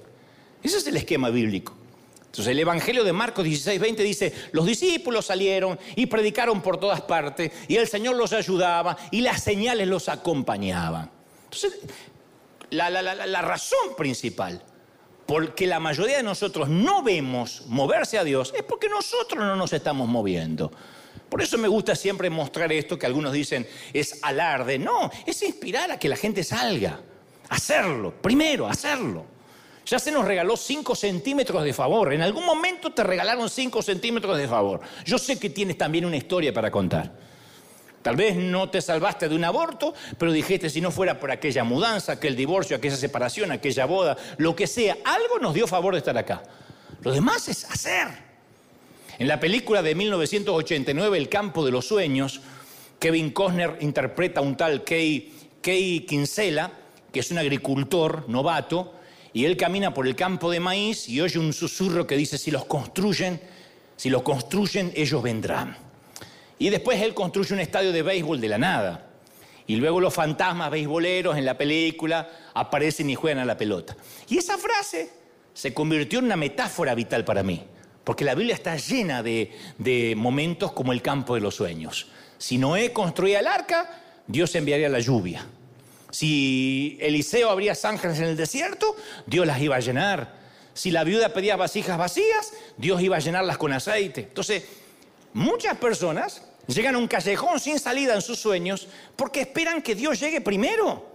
[0.63, 1.73] Ese es el esquema bíblico.
[2.31, 7.01] Entonces el Evangelio de Marcos 16, 20 dice, los discípulos salieron y predicaron por todas
[7.01, 11.11] partes y el Señor los ayudaba y las señales los acompañaban.
[11.43, 11.79] Entonces,
[12.69, 14.63] la, la razón principal
[15.25, 19.71] porque la mayoría de nosotros no vemos moverse a Dios, es porque nosotros no nos
[19.71, 20.71] estamos moviendo.
[21.29, 24.77] Por eso me gusta siempre mostrar esto que algunos dicen es alarde.
[24.77, 26.99] No, es inspirar a que la gente salga.
[27.47, 29.25] Hacerlo, primero, hacerlo.
[29.91, 32.13] Ya se nos regaló 5 centímetros de favor.
[32.13, 34.79] En algún momento te regalaron 5 centímetros de favor.
[35.03, 37.11] Yo sé que tienes también una historia para contar.
[38.01, 41.65] Tal vez no te salvaste de un aborto, pero dijiste, si no fuera por aquella
[41.65, 45.97] mudanza, aquel divorcio, aquella separación, aquella boda, lo que sea, algo nos dio favor de
[45.97, 46.41] estar acá.
[47.01, 48.07] Lo demás es hacer.
[49.19, 52.39] En la película de 1989, El campo de los sueños,
[52.97, 56.71] Kevin Costner interpreta a un tal Kay, Kay Kinsella,
[57.11, 59.00] que es un agricultor novato,
[59.33, 62.51] y él camina por el campo de maíz y oye un susurro que dice, si
[62.51, 63.41] los construyen,
[63.95, 65.77] si los construyen, ellos vendrán.
[66.59, 69.07] Y después él construye un estadio de béisbol de la nada.
[69.67, 73.95] Y luego los fantasmas beisboleros en la película aparecen y juegan a la pelota.
[74.27, 75.09] Y esa frase
[75.53, 77.63] se convirtió en una metáfora vital para mí.
[78.03, 82.07] Porque la Biblia está llena de, momentos como el campo de los sueños.
[82.37, 85.45] Si Noé construía el arca, Dios enviaría la lluvia.
[86.11, 88.95] Si Eliseo abría zanjas en el desierto,
[89.25, 90.39] Dios las iba a llenar.
[90.73, 94.21] Si la viuda pedía vasijas vacías, Dios iba a llenarlas con aceite.
[94.21, 94.63] Entonces,
[95.33, 100.19] muchas personas Llegan a un callejón sin salida en sus sueños porque esperan que Dios
[100.19, 101.05] llegue primero.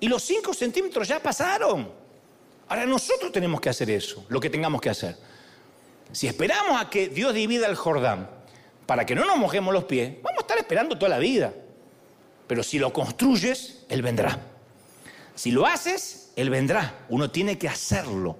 [0.00, 1.90] Y los cinco centímetros ya pasaron.
[2.68, 5.16] Ahora nosotros tenemos que hacer eso, lo que tengamos que hacer.
[6.12, 8.28] Si esperamos a que Dios divida el Jordán
[8.86, 11.52] para que no nos mojemos los pies, vamos a estar esperando toda la vida.
[12.46, 14.38] Pero si lo construyes, Él vendrá.
[15.34, 17.06] Si lo haces, Él vendrá.
[17.08, 18.36] Uno tiene que hacerlo.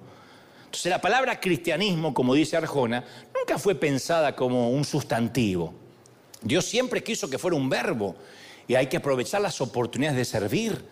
[0.65, 5.73] Entonces la palabra cristianismo, como dice Arjona, nunca fue pensada como un sustantivo.
[6.41, 8.15] Dios siempre quiso que fuera un verbo
[8.67, 10.85] y hay que aprovechar las oportunidades de servir,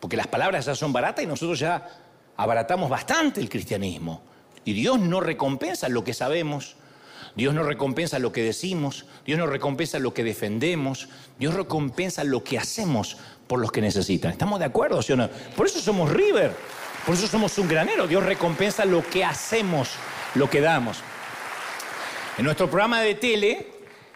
[0.00, 1.86] porque las palabras ya son baratas y nosotros ya
[2.36, 4.22] abaratamos bastante el cristianismo.
[4.64, 6.76] Y Dios no recompensa lo que sabemos,
[7.36, 12.42] Dios no recompensa lo que decimos, Dios no recompensa lo que defendemos, Dios recompensa lo
[12.42, 14.32] que hacemos por los que necesitan.
[14.32, 15.28] ¿Estamos de acuerdo, sí o no?
[15.54, 16.52] Por eso somos River,
[17.04, 18.06] por eso somos un granero.
[18.06, 19.90] Dios recompensa lo que hacemos,
[20.34, 21.02] lo que damos.
[22.38, 23.66] En nuestro programa de tele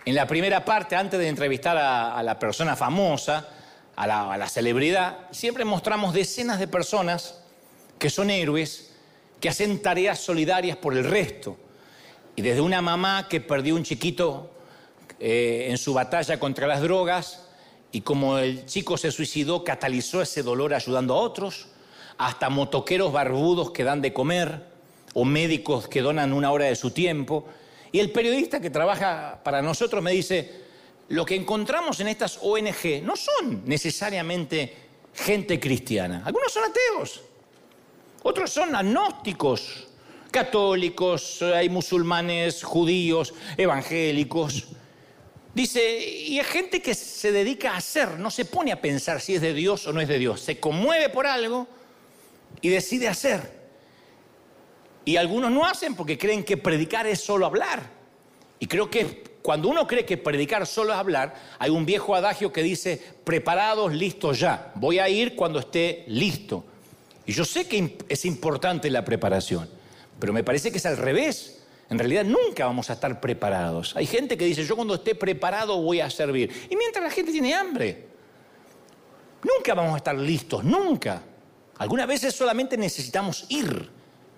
[0.06, 3.48] en la primera parte, antes de entrevistar a, la persona famosa,
[3.96, 7.42] a la, a la celebridad, siempre mostramos decenas de personas
[7.98, 8.94] que son héroes,
[9.40, 11.58] que hacen tareas solidarias por el resto.
[12.36, 14.50] Y desde una mamá que perdió un chiquito
[15.18, 17.46] eh, en su batalla contra las drogas
[17.92, 21.68] y como el chico se suicidó, catalizó ese dolor ayudando a otros,
[22.18, 24.64] hasta motoqueros barbudos que dan de comer
[25.14, 27.46] o médicos que donan una hora de su tiempo
[27.92, 30.62] y el periodista que trabaja para nosotros me dice,
[31.08, 34.76] lo que encontramos en estas ONG no son necesariamente
[35.12, 36.22] gente cristiana.
[36.24, 37.22] Algunos son ateos,
[38.22, 39.88] otros son agnósticos,
[40.30, 44.68] católicos, hay musulmanes, judíos, evangélicos.
[45.54, 49.34] Dice, y hay gente que se dedica a hacer, no se pone a pensar si
[49.34, 51.66] es de Dios o no es de Dios, se conmueve por algo
[52.60, 53.60] y decide hacer.
[55.04, 57.82] Y algunos no hacen porque creen que predicar es solo hablar.
[58.58, 62.52] Y creo que cuando uno cree que predicar solo es hablar, hay un viejo adagio
[62.52, 64.72] que dice, preparados, listos ya.
[64.74, 66.64] Voy a ir cuando esté listo.
[67.26, 69.68] Y yo sé que es importante la preparación,
[70.20, 71.62] pero me parece que es al revés.
[71.88, 73.96] En realidad nunca vamos a estar preparados.
[73.96, 76.68] Hay gente que dice, yo cuando esté preparado voy a servir.
[76.70, 78.06] Y mientras la gente tiene hambre,
[79.42, 81.22] nunca vamos a estar listos, nunca.
[81.78, 83.90] Algunas veces solamente necesitamos ir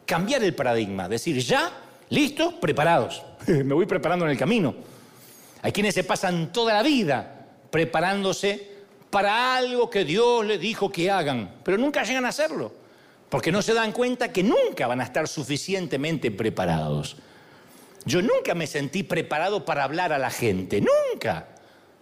[0.06, 1.70] cambiar el paradigma, decir ya,
[2.08, 3.22] listos, preparados.
[3.46, 4.74] Me voy preparando en el camino.
[5.62, 8.72] Hay quienes se pasan toda la vida preparándose
[9.10, 12.72] para algo que Dios les dijo que hagan, pero nunca llegan a hacerlo,
[13.32, 17.16] porque no se dan cuenta que nunca van a estar suficientemente preparados.
[18.04, 21.48] Yo nunca me sentí preparado para hablar a la gente, nunca.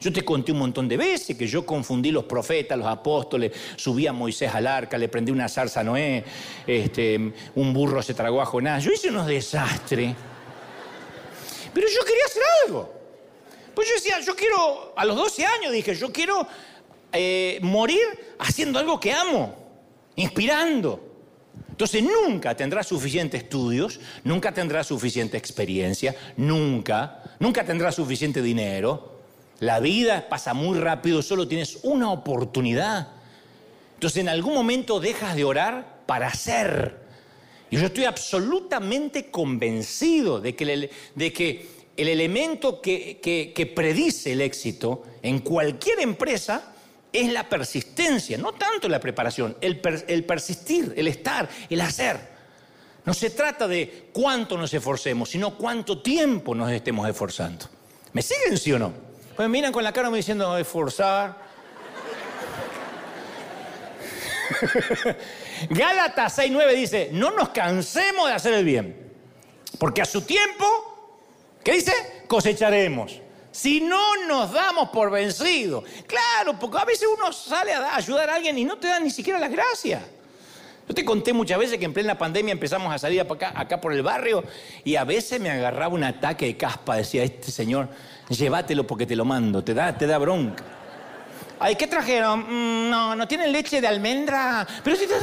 [0.00, 4.08] Yo te conté un montón de veces que yo confundí los profetas, los apóstoles, subí
[4.08, 6.24] a Moisés al arca, le prendí una zarza a Noé,
[6.66, 8.82] este, un burro se tragó a Jonás.
[8.82, 10.16] Yo hice unos desastres.
[11.72, 12.92] Pero yo quería hacer algo.
[13.72, 16.44] Pues yo decía, yo quiero, a los 12 años dije, yo quiero
[17.12, 19.54] eh, morir haciendo algo que amo,
[20.16, 21.06] inspirando.
[21.80, 29.18] Entonces nunca tendrás suficientes estudios, nunca tendrás suficiente experiencia, nunca, nunca tendrás suficiente dinero.
[29.60, 33.08] La vida pasa muy rápido, solo tienes una oportunidad.
[33.94, 36.98] Entonces en algún momento dejas de orar para hacer.
[37.70, 41.66] Y yo estoy absolutamente convencido de que el, de que
[41.96, 46.74] el elemento que, que predice el éxito en cualquier empresa
[47.12, 52.18] es la persistencia, no tanto la preparación, el, persistir, el estar, el hacer.
[53.04, 57.66] No se trata de cuánto nos esforcemos, sino cuánto tiempo nos estemos esforzando.
[58.12, 58.92] ¿Me siguen, sí o no?
[59.34, 61.50] Pues me miran con la cara me diciendo esforzar.
[65.70, 69.12] Gálatas 6.9 dice, no nos cansemos de hacer el bien,
[69.78, 70.64] porque a su tiempo,
[71.64, 71.92] ¿qué dice?
[72.26, 73.20] Cosecharemos.
[73.52, 75.84] Si no nos damos por vencidos.
[76.06, 79.10] Claro, porque a veces uno sale a ayudar a alguien y no te da ni
[79.10, 80.02] siquiera las gracias.
[80.88, 83.92] Yo te conté muchas veces que en plena pandemia empezamos a salir acá, acá por
[83.92, 84.42] el barrio
[84.82, 86.96] y a veces me agarraba un ataque de caspa.
[86.96, 87.88] Decía, este señor,
[88.28, 90.64] llévatelo porque te lo mando, te da, te da bronca.
[91.60, 92.40] Ay, ¿qué trajeron?
[92.40, 94.66] Mm, no, no tienen leche de almendra.
[94.82, 95.14] Pero si te...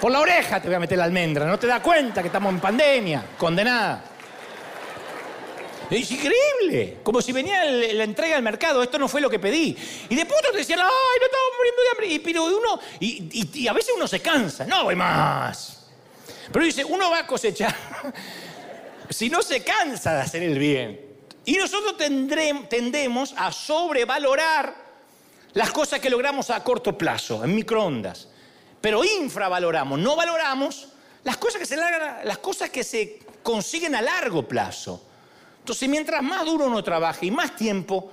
[0.00, 2.52] Por la oreja te voy a meter la almendra, no te das cuenta que estamos
[2.52, 4.02] en pandemia, condenada.
[5.90, 6.98] Es increíble.
[7.02, 9.76] Como si venía la entrega al mercado, esto no fue lo que pedí.
[10.08, 10.86] Y después otros decían, ay,
[11.20, 12.06] no estamos muriendo de hambre.
[12.08, 15.86] Y, pero uno, y, a veces uno se cansa, no voy más.
[16.52, 17.74] Pero dice, uno va a cosechar
[19.10, 21.08] si no se cansa de hacer el bien.
[21.44, 21.96] Y nosotros
[22.68, 24.74] tendemos a sobrevalorar
[25.54, 28.28] las cosas que logramos a corto plazo, en microondas.
[28.80, 30.88] Pero infravaloramos, no valoramos
[31.24, 35.07] las cosas que se, las cosas que se consiguen a largo plazo.
[35.68, 38.10] Entonces, mientras más duro uno trabaje y más tiempo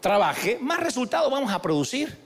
[0.00, 2.18] trabaje, más resultados vamos a producir.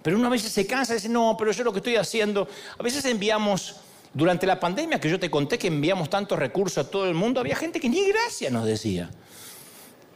[0.00, 2.48] Pero uno a veces se cansa y dice, no, pero yo lo que estoy haciendo,
[2.78, 3.76] a veces enviamos,
[4.14, 7.38] durante la pandemia que yo te conté que enviamos tantos recursos a todo el mundo,
[7.38, 9.10] había gente que ni gracias nos decía.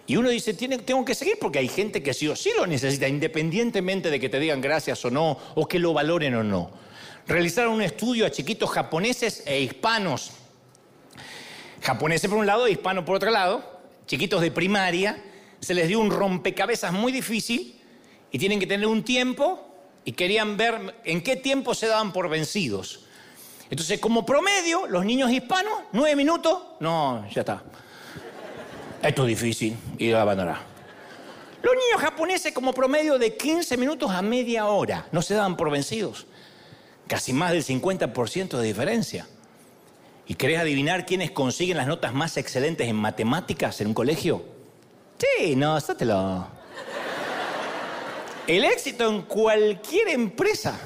[0.07, 3.07] Y uno dice, tengo que seguir porque hay gente que sí o sí lo necesita,
[3.07, 6.71] independientemente de que te digan gracias o no, o que lo valoren o no.
[7.27, 10.31] Realizaron un estudio a chiquitos japoneses e hispanos.
[11.83, 13.72] Japoneses por un lado hispanos por otro lado
[14.07, 15.23] chiquitos de primaria,
[15.61, 17.81] se les dio un rompecabezas muy difícil
[18.31, 19.69] y tienen que tener un tiempo
[20.05, 23.07] y querían ver en qué tiempo se daban por vencidos.
[23.71, 27.63] Entonces, como promedio, los niños hispanos, nueve minutos, no, ya está.
[29.03, 30.59] Esto es difícil y lo abandonar.
[31.63, 35.71] Los niños japoneses, como promedio de 15 minutos a media hora, no se daban por
[35.71, 36.27] vencidos.
[37.07, 39.27] Casi más del 50% de diferencia.
[40.27, 44.45] ¿Y querés adivinar quiénes consiguen las notas más excelentes en matemáticas en un colegio?
[45.19, 46.47] Sí, no, sátelo.
[48.47, 50.79] El éxito en cualquier empresa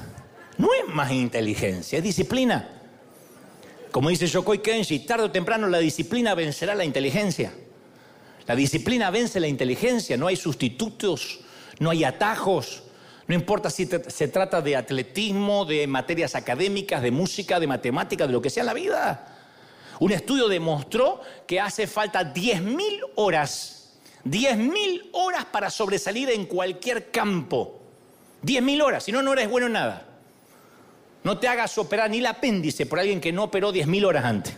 [0.57, 2.69] no es más inteligencia, es disciplina.
[3.91, 7.53] Como dice Yokoi Kenshi, tarde o temprano la disciplina vencerá la inteligencia.
[8.45, 11.39] La disciplina vence la inteligencia, no hay sustitutos,
[11.79, 12.83] no hay atajos,
[13.27, 18.33] no importa si se trata de atletismo, de materias académicas, de música, de matemáticas, de
[18.33, 19.35] lo que sea la vida.
[19.99, 27.81] Un estudio demostró que hace falta 10.000 horas, 10.000 horas para sobresalir en cualquier campo.
[28.45, 30.05] 10.000 horas, si no, no eres bueno en nada.
[31.23, 34.55] No te hagas operar ni el apéndice por alguien que no operó 10.000 horas antes.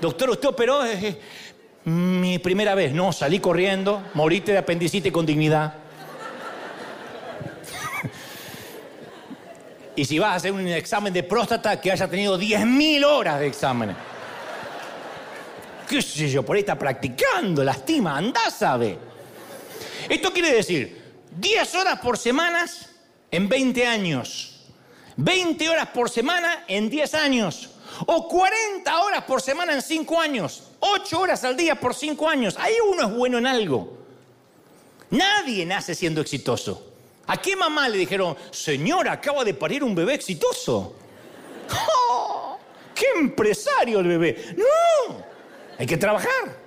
[0.00, 0.80] Doctor, usted operó
[1.84, 2.92] mi primera vez.
[2.92, 5.83] No, salí corriendo, moriste de apendicitis con dignidad.
[9.96, 13.46] Y si vas a hacer un examen de próstata, que haya tenido 10.000 horas de
[13.46, 13.96] exámenes
[15.86, 18.98] qué sé yo, por ahí está practicando, lastima, anda sabe.
[20.08, 21.02] Esto quiere decir
[21.38, 22.66] 10 horas por semana
[23.30, 24.60] en 20 años,
[25.16, 27.70] 20 horas por semana en 10 años,
[28.06, 32.56] o 40 horas por semana en 5 años, 8 horas al día por 5 años.
[32.58, 33.98] Ahí uno es bueno en algo.
[35.10, 36.93] Nadie nace siendo exitoso.
[37.26, 40.94] ¿A qué mamá le dijeron, señora, acaba de parir un bebé exitoso?
[41.70, 42.58] ¡Oh!
[42.94, 44.54] ¡Qué empresario el bebé!
[44.56, 45.24] ¡No!
[45.78, 46.64] Hay que trabajar.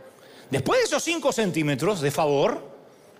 [0.50, 2.76] Después de esos 5 centímetros de favor,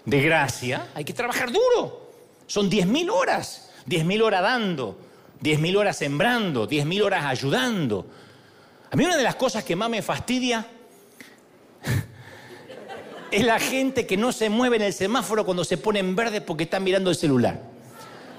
[0.06, 2.12] de gracia, hay que trabajar duro.
[2.48, 3.68] Son 10.000 horas.
[3.88, 4.98] 10.000 horas dando,
[5.42, 8.06] 10.000 horas sembrando, 10.000 horas ayudando.
[8.92, 10.66] A mí una de las cosas que más me fastidia
[13.32, 16.42] es la gente que no se mueve en el semáforo cuando se pone en verde
[16.42, 17.60] porque está mirando el celular.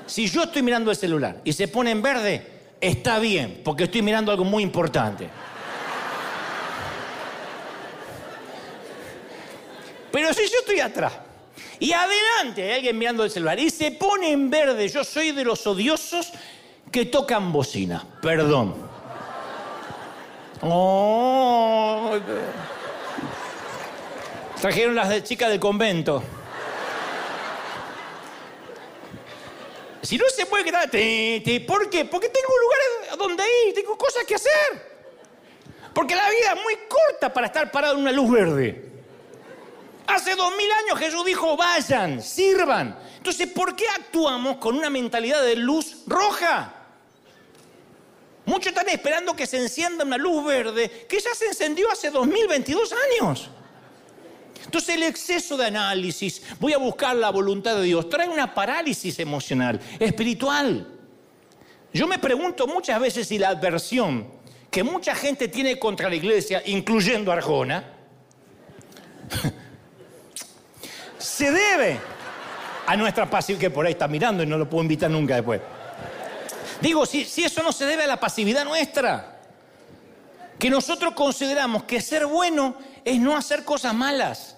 [0.06, 2.46] Si yo estoy mirando el celular y se pone en verde,
[2.80, 5.28] está bien, porque estoy mirando algo muy importante.
[10.10, 11.12] Pero si yo estoy atrás
[11.78, 14.88] Y adelante hay alguien mirando el celular y se pone en verde.
[14.88, 16.32] Yo soy de los odiosos
[16.90, 18.04] que tocan bocina.
[18.22, 18.74] Perdón.
[20.62, 22.18] Oh,
[24.60, 26.22] trajeron las chicas del convento.
[30.02, 30.88] Si no se puede quedar,
[31.66, 32.04] ¿por qué?
[32.04, 34.98] Porque tengo lugares donde ir, tengo cosas que hacer.
[35.92, 38.84] Porque la vida es muy corta para estar parado en una luz verde.
[40.06, 42.98] Hace dos mil años Jesús dijo, vayan, sirvan.
[43.16, 46.72] Entonces, ¿por qué actuamos con una mentalidad de luz roja?
[48.46, 52.94] Muchos están esperando que se encienda una luz verde que ya se encendió hace 2022
[53.20, 53.50] años.
[54.68, 59.18] Entonces el exceso de análisis, voy a buscar la voluntad de Dios, trae una parálisis
[59.18, 60.86] emocional, espiritual.
[61.90, 64.30] Yo me pregunto muchas veces si la adversión
[64.70, 67.82] que mucha gente tiene contra la iglesia, incluyendo Arjona,
[71.18, 71.98] se debe
[72.86, 75.62] a nuestra pasividad, que por ahí está mirando y no lo puedo invitar nunca después.
[76.82, 79.40] Digo, si, si eso no se debe a la pasividad nuestra,
[80.58, 84.56] que nosotros consideramos que ser bueno es no hacer cosas malas.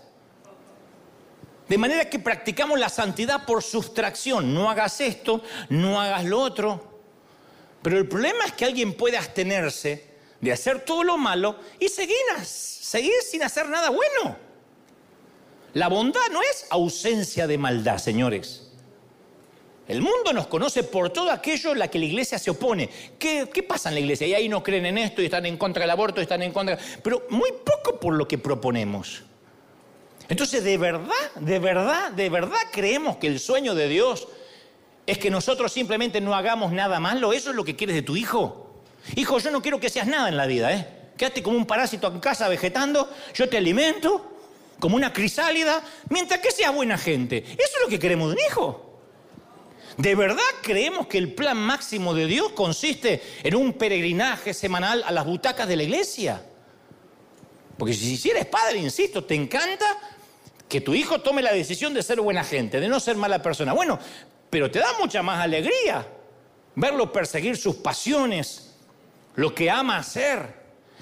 [1.71, 4.53] De manera que practicamos la santidad por sustracción.
[4.53, 6.99] No hagas esto, no hagas lo otro.
[7.81, 10.05] Pero el problema es que alguien puede abstenerse
[10.41, 14.37] de hacer todo lo malo y seguir, seguir sin hacer nada bueno.
[15.75, 18.73] La bondad no es ausencia de maldad, señores.
[19.87, 22.91] El mundo nos conoce por todo aquello a la que la iglesia se opone.
[23.17, 24.27] ¿Qué, ¿Qué, pasa en la iglesia?
[24.27, 26.77] Y ahí no creen en esto y están en contra del aborto, están en contra.
[27.01, 29.23] Pero muy poco por lo que proponemos.
[30.31, 34.29] Entonces, de verdad, de verdad, de verdad creemos que el sueño de Dios
[35.05, 37.33] es que nosotros simplemente no hagamos nada malo.
[37.33, 38.81] ¿Eso es lo que quieres de tu hijo?
[39.17, 40.87] Hijo, yo no quiero que seas nada en la vida, ¿eh?
[41.17, 44.31] Quédate como un parásito en casa vegetando, yo te alimento
[44.79, 47.39] como una crisálida, mientras que seas buena gente.
[47.39, 49.01] Eso es lo que queremos de un hijo.
[49.97, 55.11] ¿De verdad creemos que el plan máximo de Dios consiste en un peregrinaje semanal a
[55.11, 56.41] las butacas de la iglesia?
[57.77, 59.99] Porque si eres padre, insisto, te encanta
[60.71, 63.73] que tu hijo tome la decisión de ser buena gente, de no ser mala persona.
[63.73, 63.99] Bueno,
[64.49, 66.07] pero te da mucha más alegría
[66.77, 68.77] verlo perseguir sus pasiones,
[69.35, 70.61] lo que ama hacer.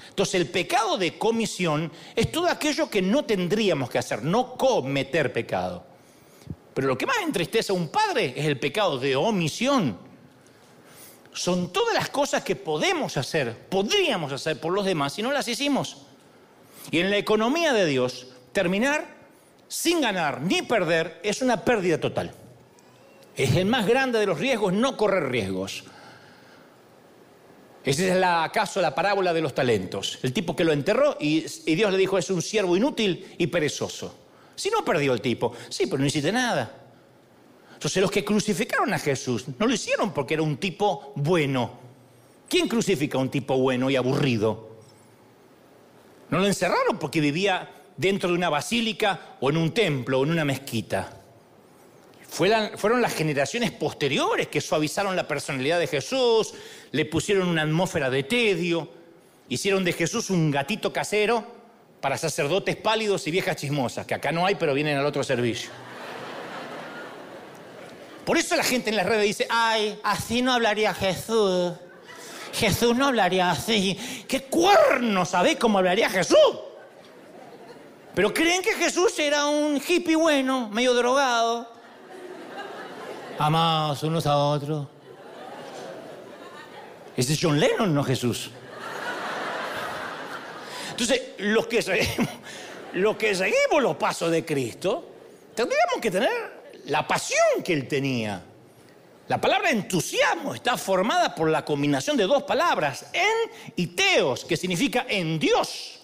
[0.09, 5.31] Entonces el pecado de comisión es todo aquello que no tendríamos que hacer, no cometer
[5.31, 5.85] pecado.
[6.73, 9.97] Pero lo que más entristece a un padre es el pecado de omisión.
[11.31, 15.47] Son todas las cosas que podemos hacer, podríamos hacer por los demás y no las
[15.47, 16.05] hicimos.
[16.89, 19.18] Y en la economía de Dios, terminar
[19.69, 22.33] sin ganar ni perder es una pérdida total.
[23.37, 25.85] Es el más grande de los riesgos no correr riesgos.
[27.85, 30.19] Esa es la, acaso la parábola de los talentos.
[30.21, 33.47] El tipo que lo enterró y, y, Dios le dijo es un siervo inútil y
[33.47, 34.13] perezoso.
[34.55, 36.75] Si no perdió el tipo, sí, pero no hiciste nada.
[37.73, 41.79] Entonces los que crucificaron a Jesús no lo hicieron porque era un tipo bueno.
[42.49, 44.69] ¿Quién crucifica a un tipo bueno y aburrido?
[46.29, 50.31] No lo encerraron porque vivía dentro de una basílica o en un templo o en
[50.31, 51.11] una mezquita.
[52.29, 56.53] Fueron, las generaciones posteriores que suavizaron la personalidad de Jesús,
[56.91, 58.89] le pusieron una atmósfera de tedio,
[59.49, 61.45] hicieron de Jesús un gatito casero
[61.99, 65.69] para sacerdotes pálidos y viejas chismosas, que acá no hay, pero vienen al otro servicio.
[68.23, 71.73] Por eso la gente en las redes dice, ay, así no hablaría Jesús.
[72.53, 74.25] Jesús no hablaría así.
[74.25, 76.37] ¿Qué cuerno sabéis cómo hablaría Jesús?
[78.15, 81.71] Pero creen que Jesús era un hippie bueno, medio drogado.
[83.37, 84.87] Amados unos a otros.
[87.15, 88.51] Ese es John Lennon, no Jesús.
[90.91, 92.29] Entonces, los que seguimos,
[92.93, 95.07] los que seguimos los pasos de Cristo,
[95.55, 96.29] tendríamos que tener
[96.85, 98.43] la pasión que él tenía.
[99.27, 104.57] La palabra entusiasmo está formada por la combinación de dos palabras, en y teos, que
[104.57, 105.98] significa en Dios.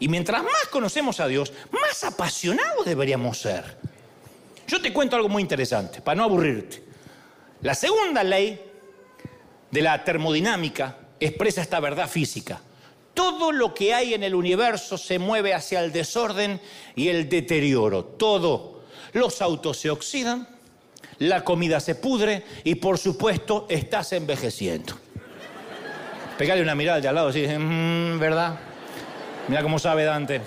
[0.00, 3.76] Y mientras más conocemos a Dios, más apasionados deberíamos ser.
[4.66, 6.82] Yo te cuento algo muy interesante, para no aburrirte.
[7.62, 8.60] La segunda ley
[9.70, 12.60] de la termodinámica expresa esta verdad física.
[13.14, 16.60] Todo lo que hay en el universo se mueve hacia el desorden
[16.94, 18.04] y el deterioro.
[18.04, 18.84] Todo.
[19.12, 20.46] Los autos se oxidan,
[21.18, 24.96] la comida se pudre y por supuesto estás envejeciendo.
[26.36, 28.60] Pegale una mirada de al lado y dices, mm, ¿verdad?
[29.48, 30.42] Mira cómo sabe Dante.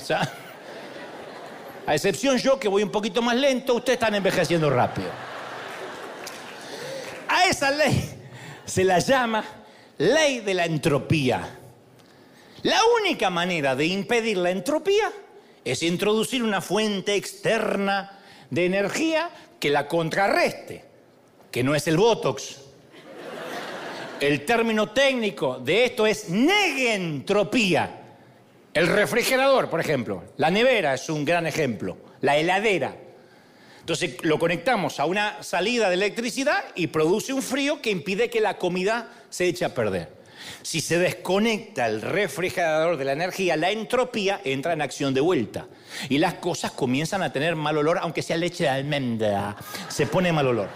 [1.88, 5.10] a excepción yo, que voy un poquito más lento, ustedes están envejeciendo rápido.
[7.28, 8.14] A esa ley
[8.64, 9.44] se la llama
[9.98, 11.58] ley de la entropía.
[12.62, 15.12] La única manera de impedir la entropía
[15.66, 18.20] es introducir una fuente externa
[18.52, 20.86] de energía que la contrarreste,
[21.50, 22.58] que no es el Botox.
[24.20, 28.01] El término técnico de esto es negentropía.
[28.74, 32.96] El refrigerador, por ejemplo, la nevera es un gran ejemplo, la heladera.
[33.82, 38.40] Entonces lo conectamos a una salida de electricidad y produce un frío que impide que
[38.40, 40.22] la comida se eche a perder.
[40.62, 45.68] Si se desconecta el refrigerador de la energía, la entropía entra en acción de vuelta.
[46.08, 49.56] Y las cosas comienzan a tener mal olor, aunque sea leche de almendra.
[49.90, 50.70] Se pone mal olor.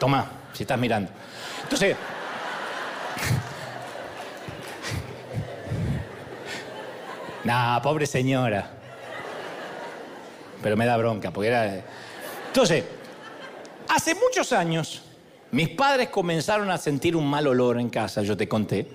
[0.00, 1.12] Toma, si estás mirando.
[1.62, 1.96] Entonces.
[7.44, 8.70] Nah, pobre señora.
[10.62, 11.84] Pero me da bronca, porque era.
[12.46, 12.84] Entonces,
[13.88, 15.02] hace muchos años
[15.50, 18.88] mis padres comenzaron a sentir un mal olor en casa, yo te conté,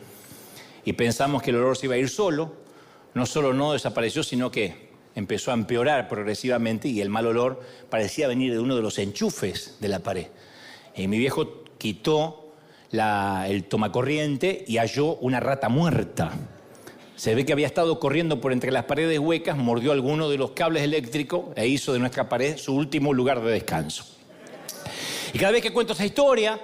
[0.83, 2.53] y pensamos que el olor se iba a ir solo.
[3.13, 8.27] No solo no desapareció, sino que empezó a empeorar progresivamente y el mal olor parecía
[8.27, 10.27] venir de uno de los enchufes de la pared.
[10.95, 12.53] Y mi viejo quitó
[12.91, 16.31] el tomacorriente y halló una rata muerta.
[17.19, 20.51] Se ve que había estado corriendo por entre las paredes huecas, mordió alguno de los
[20.51, 24.05] cables eléctricos e hizo de nuestra pared su último lugar de descanso.
[25.33, 26.57] Y cada vez que cuento esa historia,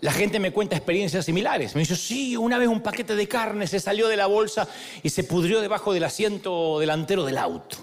[0.00, 1.74] la gente me cuenta experiencias similares.
[1.74, 4.68] Me dice, sí, una vez un paquete de carne se salió de la bolsa
[5.02, 7.78] y se pudrió debajo del asiento delantero del auto.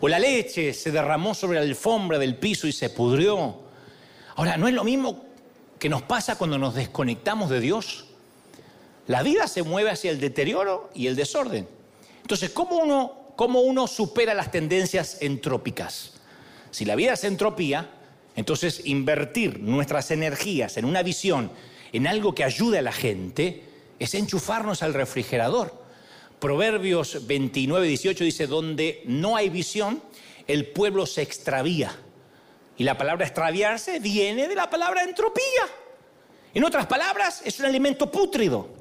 [0.00, 3.62] O la leche se derramó sobre la alfombra del piso y se pudrió.
[4.36, 5.24] Ahora, ¿no es lo mismo
[5.80, 8.11] que nos pasa cuando nos desconectamos de Dios?
[9.12, 11.68] La vida se mueve hacia el deterioro y el desorden.
[12.22, 16.14] Entonces, ¿cómo uno, cómo uno supera las tendencias entrópicas?
[16.70, 17.90] Si la vida es entropía,
[18.36, 21.50] entonces, invertir nuestras energías en una visión,
[21.92, 23.64] en algo que ayude a la gente,
[23.98, 25.78] es enchufarnos al refrigerador.
[26.38, 30.02] Proverbios 29, 18 dice, donde no hay visión,
[30.46, 31.94] el pueblo se extravía.
[32.78, 35.68] Y la palabra extraviarse viene de la palabra entropía.
[36.54, 38.80] En otras palabras, es un alimento pútrido.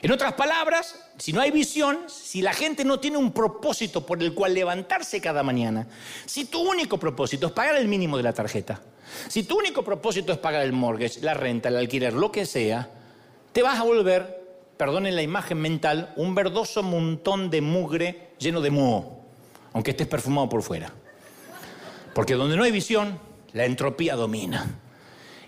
[0.00, 4.22] En otras palabras, si no hay visión, si la gente no tiene un propósito por
[4.22, 5.88] el cual levantarse cada mañana,
[6.24, 8.80] si tu único propósito es pagar el mínimo de la tarjeta,
[9.28, 12.90] si tu único propósito es pagar el mortgage, la renta, el alquiler, lo que sea,
[13.52, 14.46] te vas a volver,
[14.76, 19.24] perdonen la imagen mental, un verdoso montón de mugre lleno de moho,
[19.72, 20.92] aunque estés perfumado por fuera.
[22.14, 23.18] Porque donde no hay visión,
[23.52, 24.78] la entropía domina.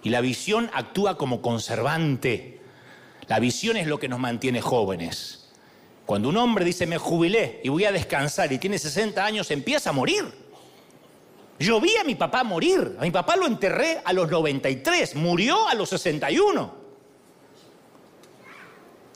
[0.03, 2.60] Y la visión actúa como conservante
[3.31, 5.47] la visión es lo que nos mantiene jóvenes.
[6.05, 9.91] Cuando un hombre dice me jubilé y voy a descansar y tiene 60 años, empieza
[9.91, 10.25] a morir.
[11.57, 12.97] Yo vi a mi papá morir.
[12.99, 16.75] A mi papá lo enterré a los 93, murió a los 61.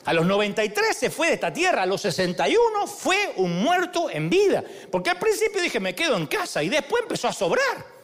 [0.05, 4.29] A los 93 se fue de esta tierra, a los 61 fue un muerto en
[4.29, 4.63] vida.
[4.89, 7.94] Porque al principio dije, me quedo en casa y después empezó a sobrar.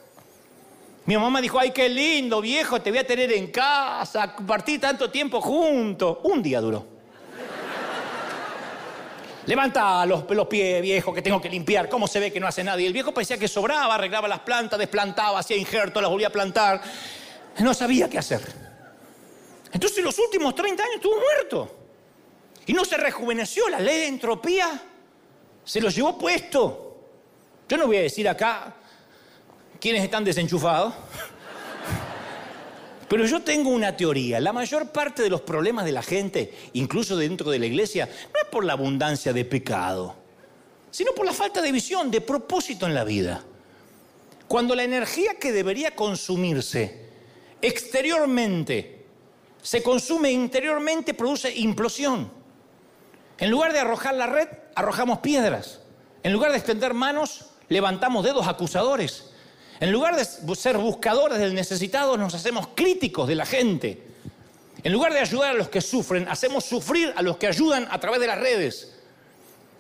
[1.05, 5.09] Mi mamá dijo, ay, qué lindo, viejo, te voy a tener en casa, compartir tanto
[5.09, 6.19] tiempo juntos.
[6.23, 6.85] Un día duró.
[9.47, 11.89] Levanta los, los, pies, viejo, que tengo que limpiar.
[11.89, 12.79] ¿Cómo se ve que no hace nada?
[12.79, 16.31] Y el viejo parecía que sobraba, arreglaba las plantas, desplantaba, hacía injertos, las volvía a
[16.31, 16.81] plantar.
[17.59, 18.41] No sabía qué hacer.
[19.73, 21.75] Entonces los últimos 30 años estuvo muerto.
[22.67, 23.67] Y no se rejuveneció.
[23.69, 24.79] La ley de entropía
[25.63, 27.07] se lo llevó puesto.
[27.67, 28.75] Yo no voy a decir acá
[29.82, 30.93] ¿Quiénes están desenchufados?
[33.09, 34.39] Pero yo tengo una teoría.
[34.39, 38.39] La mayor parte de los problemas de la gente, incluso dentro de la iglesia, no
[38.39, 40.15] es por la abundancia de pecado,
[40.91, 43.43] sino por la falta de visión, de propósito en la vida.
[44.47, 47.07] Cuando la energía que debería consumirse
[47.59, 49.03] exteriormente
[49.63, 52.32] se consume interiormente, produce implosión.
[53.39, 55.79] En lugar de arrojar la red, arrojamos piedras.
[56.21, 59.30] En lugar de extender manos, levantamos dedos acusadores.
[59.82, 64.03] En lugar de ser buscadores del necesitado, nos hacemos críticos de la gente.
[64.84, 67.99] En lugar de ayudar a los que sufren, hacemos sufrir a los que ayudan a
[67.99, 68.93] través de las redes.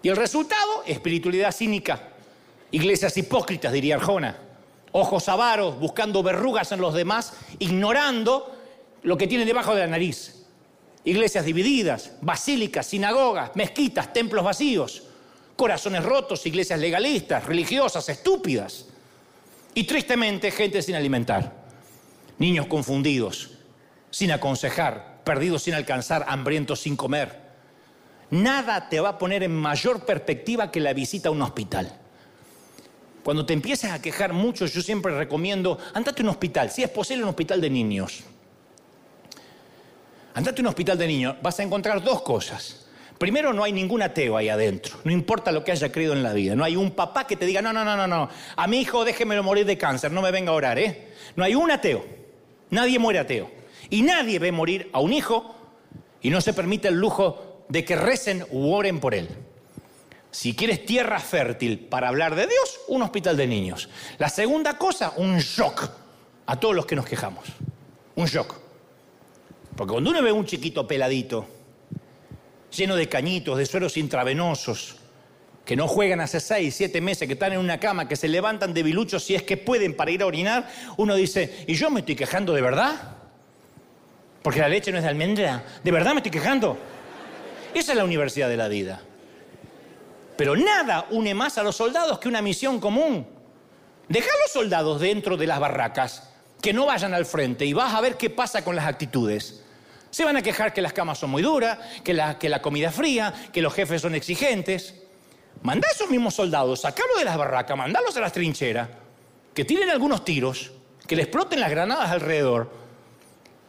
[0.01, 2.09] Y el resultado, espiritualidad cínica.
[2.71, 4.37] Iglesias hipócritas, diría Arjona.
[4.91, 8.57] Ojos avaros, buscando verrugas en los demás, ignorando
[9.03, 10.47] lo que tienen debajo de la nariz.
[11.05, 15.03] Iglesias divididas, basílicas, sinagogas, mezquitas, templos vacíos,
[15.55, 18.87] corazones rotos, iglesias legalistas, religiosas, estúpidas.
[19.73, 21.53] Y tristemente gente sin alimentar,
[22.37, 23.51] niños confundidos,
[24.09, 27.39] sin aconsejar, perdidos sin alcanzar, hambrientos sin comer.
[28.31, 31.97] Nada te va a poner en mayor perspectiva que la visita a un hospital.
[33.23, 36.89] Cuando te empieces a quejar mucho, yo siempre recomiendo, andate a un hospital, si es
[36.89, 38.23] posible un hospital de niños.
[40.33, 42.87] Andate a un hospital de niños, vas a encontrar dos cosas.
[43.21, 46.33] Primero, no hay ningún ateo ahí adentro, no importa lo que haya creído en la
[46.33, 46.55] vida.
[46.55, 49.05] No hay un papá que te diga, no, no, no, no, no, a mi hijo
[49.05, 51.09] déjemelo morir de cáncer, no me venga a orar, ¿eh?
[51.35, 52.03] No hay un ateo,
[52.71, 53.51] nadie muere ateo.
[53.91, 55.53] Y nadie ve morir a un hijo
[56.19, 59.29] y no se permite el lujo de que recen u oren por él.
[60.31, 63.87] Si quieres tierra fértil para hablar de Dios, un hospital de niños.
[64.17, 65.91] La segunda cosa, un shock
[66.47, 67.45] a todos los que nos quejamos.
[68.15, 68.55] Un shock.
[69.75, 71.60] Porque cuando uno ve un chiquito peladito,
[72.71, 74.97] lleno de cañitos, de sueros intravenosos,
[75.65, 78.73] que no juegan hace seis, siete meses, que están en una cama, que se levantan
[78.73, 80.67] de biluchos si es que pueden para ir a orinar,
[80.97, 83.17] uno dice, ¿y yo me estoy quejando de verdad?
[84.41, 85.63] Porque la leche no es de almendra.
[85.83, 86.77] ¿De verdad me estoy quejando?
[87.73, 89.01] Esa es la universidad de la vida.
[90.35, 93.27] Pero nada une más a los soldados que una misión común.
[94.09, 96.29] Deja a los soldados dentro de las barracas,
[96.61, 99.63] que no vayan al frente y vas a ver qué pasa con las actitudes.
[100.11, 102.89] Se van a quejar que las camas son muy duras, que la, que la comida
[102.89, 104.95] es fría, que los jefes son exigentes.
[105.63, 108.89] Manda a esos mismos soldados, sacarlos de las barracas, mandarlos a las trincheras,
[109.53, 110.71] que tiren algunos tiros,
[111.07, 112.69] que les exploten las granadas alrededor.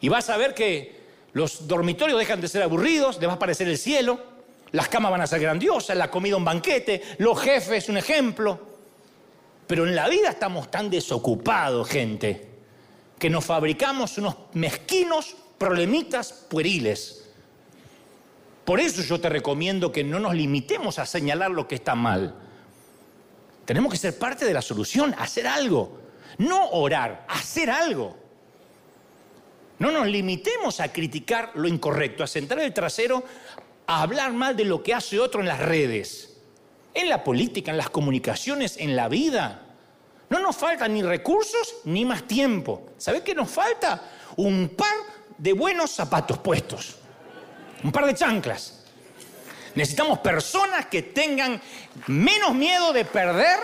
[0.01, 1.01] Y vas a ver que
[1.33, 4.19] los dormitorios dejan de ser aburridos, les va a aparecer el cielo,
[4.73, 8.59] las camas van a ser grandiosas, la comida un banquete, los jefes un ejemplo.
[9.69, 12.49] Pero en la vida estamos tan desocupados, gente,
[13.17, 17.23] que nos fabricamos unos mezquinos problemitas pueriles.
[18.65, 22.35] Por eso yo te recomiendo que no nos limitemos a señalar lo que está mal.
[23.65, 26.01] Tenemos que ser parte de la solución, hacer algo.
[26.39, 28.17] No orar, hacer algo.
[29.79, 33.23] No nos limitemos a criticar lo incorrecto, a centrar el trasero,
[33.87, 36.41] a hablar mal de lo que hace otro en las redes,
[36.93, 39.63] en la política, en las comunicaciones, en la vida.
[40.29, 42.89] No nos falta ni recursos ni más tiempo.
[42.99, 44.11] ¿Sabes qué nos falta?
[44.37, 45.12] Un par
[45.43, 46.95] de buenos zapatos puestos,
[47.83, 48.85] un par de chanclas.
[49.75, 51.61] Necesitamos personas que tengan
[52.07, 53.59] menos miedo de perder,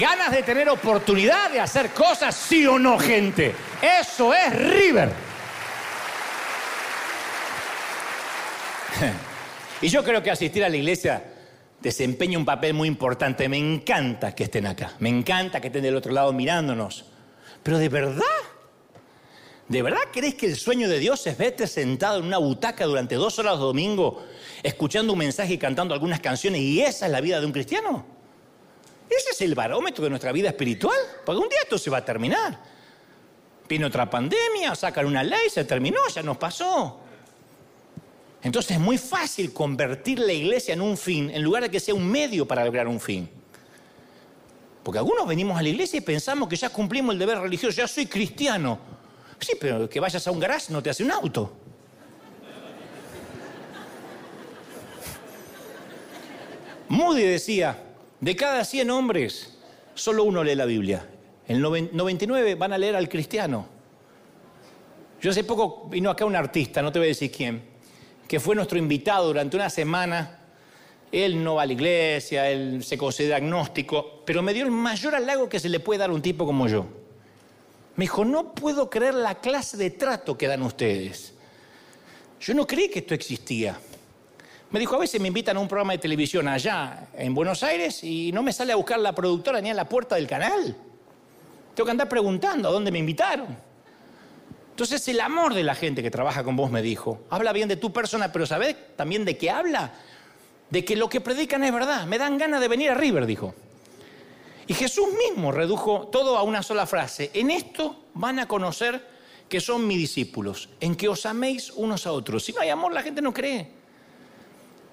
[0.00, 3.54] ganas de tener oportunidad de hacer cosas, sí o no, gente.
[3.80, 5.12] Eso es River.
[9.82, 11.22] Y yo creo que asistir a la iglesia
[11.80, 13.48] desempeña un papel muy importante.
[13.50, 17.04] Me encanta que estén acá, me encanta que estén del otro lado mirándonos.
[17.62, 18.24] Pero de verdad,
[19.68, 23.14] ¿De verdad crees que el sueño de Dios es verte sentado en una butaca durante
[23.14, 24.22] dos horas de domingo,
[24.62, 28.04] escuchando un mensaje y cantando algunas canciones y esa es la vida de un cristiano?
[29.08, 30.96] ¿Ese es el barómetro de nuestra vida espiritual?
[31.24, 32.58] Porque un día esto se va a terminar.
[33.66, 37.00] Viene otra pandemia, sacan una ley, se terminó, ya nos pasó.
[38.42, 41.94] Entonces es muy fácil convertir la iglesia en un fin en lugar de que sea
[41.94, 43.30] un medio para lograr un fin.
[44.82, 47.88] Porque algunos venimos a la iglesia y pensamos que ya cumplimos el deber religioso, ya
[47.88, 48.78] soy cristiano.
[49.40, 51.52] Sí, pero que vayas a un garage no te hace un auto.
[56.88, 57.76] Moody decía,
[58.20, 59.58] de cada 100 hombres,
[59.94, 61.08] solo uno lee la Biblia.
[61.46, 63.66] El 99 van a leer al cristiano.
[65.20, 67.62] Yo hace poco vino acá un artista, no te voy a decir quién,
[68.28, 70.40] que fue nuestro invitado durante una semana.
[71.10, 75.14] Él no va a la iglesia, él se considera agnóstico, pero me dio el mayor
[75.14, 76.86] halago que se le puede dar a un tipo como yo.
[77.96, 81.32] Me dijo, no puedo creer la clase de trato que dan ustedes.
[82.40, 83.78] Yo no creí que esto existía.
[84.70, 88.02] Me dijo, a veces me invitan a un programa de televisión allá en Buenos Aires
[88.02, 90.76] y no me sale a buscar la productora ni a la puerta del canal.
[91.74, 93.56] Tengo que andar preguntando a dónde me invitaron.
[94.70, 97.76] Entonces el amor de la gente que trabaja con vos me dijo, habla bien de
[97.76, 99.92] tu persona, pero ¿sabés también de qué habla?
[100.68, 102.06] De que lo que predican es verdad.
[102.06, 103.54] Me dan ganas de venir a River, dijo.
[104.66, 107.30] Y Jesús mismo redujo todo a una sola frase.
[107.34, 109.14] En esto van a conocer
[109.48, 112.44] que son mis discípulos, en que os améis unos a otros.
[112.44, 113.70] Si no hay amor, la gente no cree.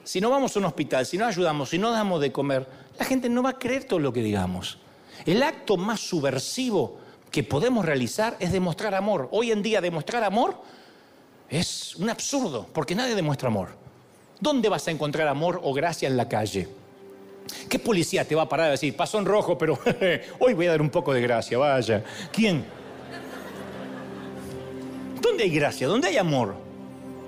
[0.04, 2.68] Si no vamos a un hospital, si no ayudamos, si no damos de comer,
[2.98, 4.78] la gente no va a creer todo lo que digamos.
[5.26, 6.98] El acto más subversivo
[7.30, 9.30] que podemos realizar es demostrar amor.
[9.32, 10.62] Hoy en día demostrar amor
[11.50, 13.70] es un absurdo, porque nadie demuestra amor.
[14.40, 16.81] ¿Dónde vas a encontrar amor o gracia en la calle?
[17.72, 19.80] ¿Qué policía te va a parar a decir, pasó en rojo, pero
[20.40, 22.04] hoy voy a dar un poco de gracia, vaya?
[22.30, 22.66] ¿Quién?
[25.22, 25.88] ¿Dónde hay gracia?
[25.88, 26.54] ¿Dónde hay amor?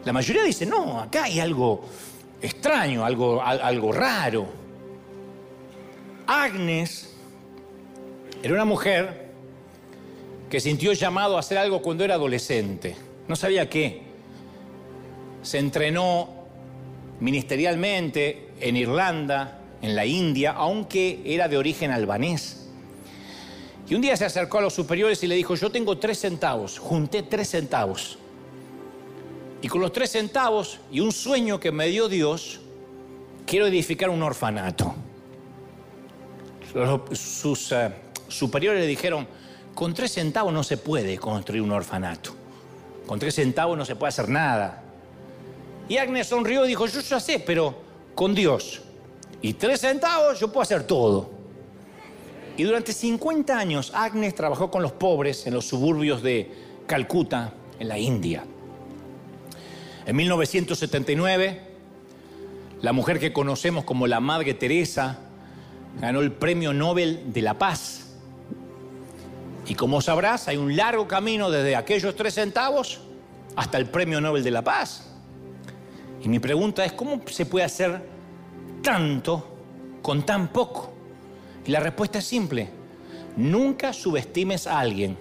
[0.03, 1.85] La mayoría dice, no, acá hay algo
[2.41, 4.45] extraño, algo, algo raro.
[6.27, 7.15] Agnes
[8.43, 9.29] era una mujer
[10.49, 12.97] que sintió llamado a hacer algo cuando era adolescente.
[13.29, 14.01] No sabía qué.
[15.41, 16.27] Se entrenó
[17.21, 22.65] ministerialmente en Irlanda, en la India, aunque era de origen albanés.
[23.87, 26.79] Y un día se acercó a los superiores y le dijo, yo tengo tres centavos,
[26.79, 28.17] junté tres centavos.
[29.61, 32.61] Y con los tres centavos y un sueño que me dio Dios,
[33.45, 34.95] quiero edificar un orfanato.
[37.11, 37.91] Sus eh,
[38.29, 39.27] superiores le dijeron,
[39.75, 42.33] con tres centavos no se puede construir un orfanato.
[43.05, 44.81] Con tres centavos no se puede hacer nada.
[45.89, 47.75] Y Agnes sonrió y dijo, yo ya sé, pero
[48.15, 48.81] con Dios.
[49.43, 51.29] Y tres centavos yo puedo hacer todo.
[52.55, 56.49] Y durante 50 años Agnes trabajó con los pobres en los suburbios de
[56.87, 58.45] Calcuta, en la India.
[60.05, 61.61] En 1979,
[62.81, 65.19] la mujer que conocemos como la Madre Teresa
[65.99, 68.13] ganó el Premio Nobel de la Paz.
[69.67, 73.01] Y como sabrás, hay un largo camino desde aquellos tres centavos
[73.57, 75.09] hasta el Premio Nobel de la Paz.
[76.21, 78.12] Y mi pregunta es, ¿cómo se puede hacer
[78.83, 79.47] tanto
[80.03, 80.93] con tan poco?
[81.65, 82.69] Y la respuesta es simple.
[83.35, 85.17] Nunca subestimes a alguien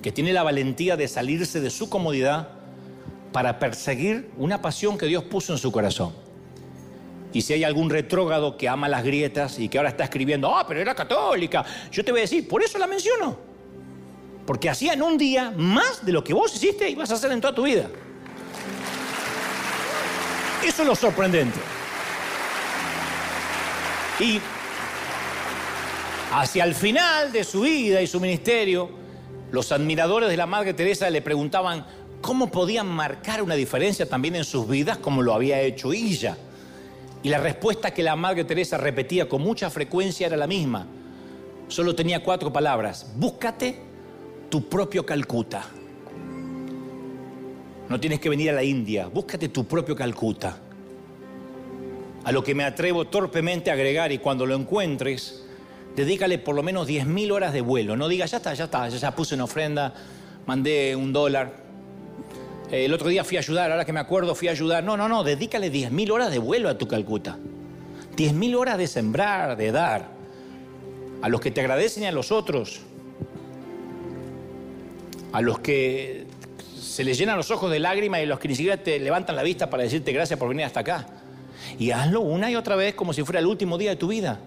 [0.00, 2.48] que tiene la valentía de salirse de su comodidad
[3.32, 6.14] para perseguir una pasión que Dios puso en su corazón.
[7.32, 10.64] Y si hay algún retrógrado que ama las grietas y que ahora está escribiendo, ah,
[10.66, 13.36] pero era católica, yo te voy a decir, por eso la menciono.
[14.46, 17.32] Porque hacía en un día más de lo que vos hiciste y vas a hacer
[17.32, 17.90] en toda tu vida.
[20.64, 21.75] Eso es lo sorprendente.
[24.20, 24.40] Y
[26.32, 28.90] hacia el final de su vida y su ministerio,
[29.50, 31.84] los admiradores de la Madre Teresa le preguntaban,
[32.20, 36.36] cómo podían marcar una diferencia también en sus vidas como lo había hecho ella.
[37.22, 40.86] Y la respuesta que la Madre Teresa repetía con mucha frecuencia era la misma.
[41.68, 43.12] Solo tenía cuatro palabras.
[43.16, 43.78] Búscate
[44.48, 45.64] tu propio Calcuta.
[47.88, 49.06] No tienes que venir a la India.
[49.06, 50.58] Búscate tu propio Calcuta.
[52.26, 55.44] A lo que me atrevo torpemente a agregar y cuando lo encuentres,
[55.94, 57.96] dedícale por lo menos 10.000 horas de vuelo.
[57.96, 59.94] No digas, ya está, ya está, ya puse una ofrenda,
[60.44, 61.54] mandé un dólar.
[62.68, 64.82] El otro día fui a ayudar, ahora que me acuerdo fui a ayudar.
[64.82, 67.38] No, no, no, dedícale 10.000 horas de vuelo a tu Calcuta.
[68.16, 70.08] 10.000 horas de sembrar, de dar.
[71.22, 72.80] A los que te agradecen y a los otros.
[75.30, 76.26] A los que
[76.76, 79.44] se les llenan los ojos de lágrimas y los que ni siquiera te levantan la
[79.44, 81.06] vista para decirte gracias por venir hasta acá.
[81.78, 84.40] Y hazlo una y otra vez como si fuera el último día de tu vida.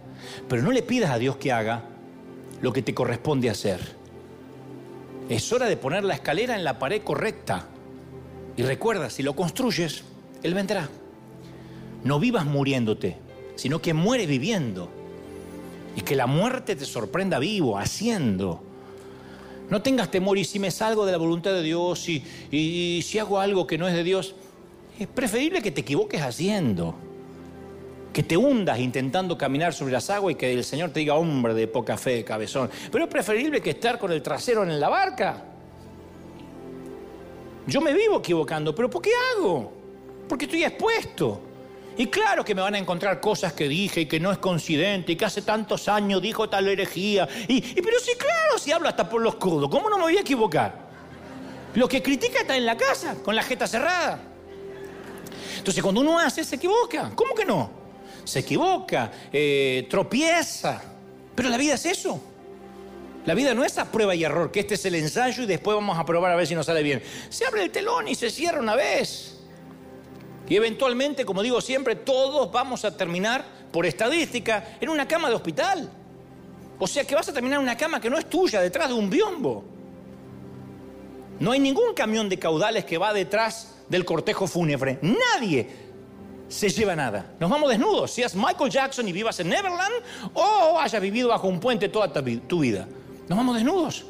[0.47, 1.83] Pero no le pidas a Dios que haga
[2.61, 3.79] lo que te corresponde hacer.
[5.29, 7.67] Es hora de poner la escalera en la pared correcta.
[8.57, 10.03] Y recuerda, si lo construyes,
[10.41, 10.89] Él vendrá.
[12.03, 13.17] No vivas muriéndote,
[13.55, 14.89] sino que muere viviendo.
[15.95, 18.63] Y que la muerte te sorprenda vivo, haciendo.
[19.69, 23.19] No tengas temor y si me salgo de la voluntad de Dios y, y si
[23.19, 24.33] hago algo que no es de Dios,
[24.97, 26.95] es preferible que te equivoques haciendo.
[28.13, 31.53] Que te hundas intentando caminar sobre las aguas y que el Señor te diga, hombre
[31.53, 32.69] de poca fe, cabezón.
[32.91, 35.45] Pero es preferible que estar con el trasero en la barca.
[37.67, 39.71] Yo me vivo equivocando, pero ¿por qué hago?
[40.27, 41.41] Porque estoy expuesto.
[41.97, 45.11] Y claro que me van a encontrar cosas que dije y que no es coincidente
[45.11, 47.27] y que hace tantos años dijo tal herejía.
[47.47, 50.21] Y, pero sí, claro, si hablo hasta por los codos, ¿cómo no me voy a
[50.21, 50.89] equivocar?
[51.75, 54.19] Lo que critica está en la casa, con la jeta cerrada.
[55.57, 57.11] Entonces cuando uno hace, se equivoca.
[57.13, 57.78] ¿Cómo que no?
[58.23, 60.81] Se equivoca, eh, tropieza.
[61.35, 62.21] Pero la vida es eso.
[63.25, 65.75] La vida no es a prueba y error, que este es el ensayo y después
[65.75, 67.03] vamos a probar a ver si nos sale bien.
[67.29, 69.37] Se abre el telón y se cierra una vez.
[70.47, 75.35] Y eventualmente, como digo siempre, todos vamos a terminar, por estadística, en una cama de
[75.35, 75.89] hospital.
[76.79, 78.95] O sea que vas a terminar en una cama que no es tuya, detrás de
[78.95, 79.63] un biombo.
[81.39, 84.97] No hay ningún camión de caudales que va detrás del cortejo fúnebre.
[85.01, 85.69] Nadie
[86.49, 87.33] se lleva nada.
[87.39, 89.93] Nos vamos desnudos, seas Michael Jackson y vivas en Neverland
[90.33, 92.87] o hayas vivido bajo un puente toda tu vida.
[93.27, 94.03] Nos vamos desnudos.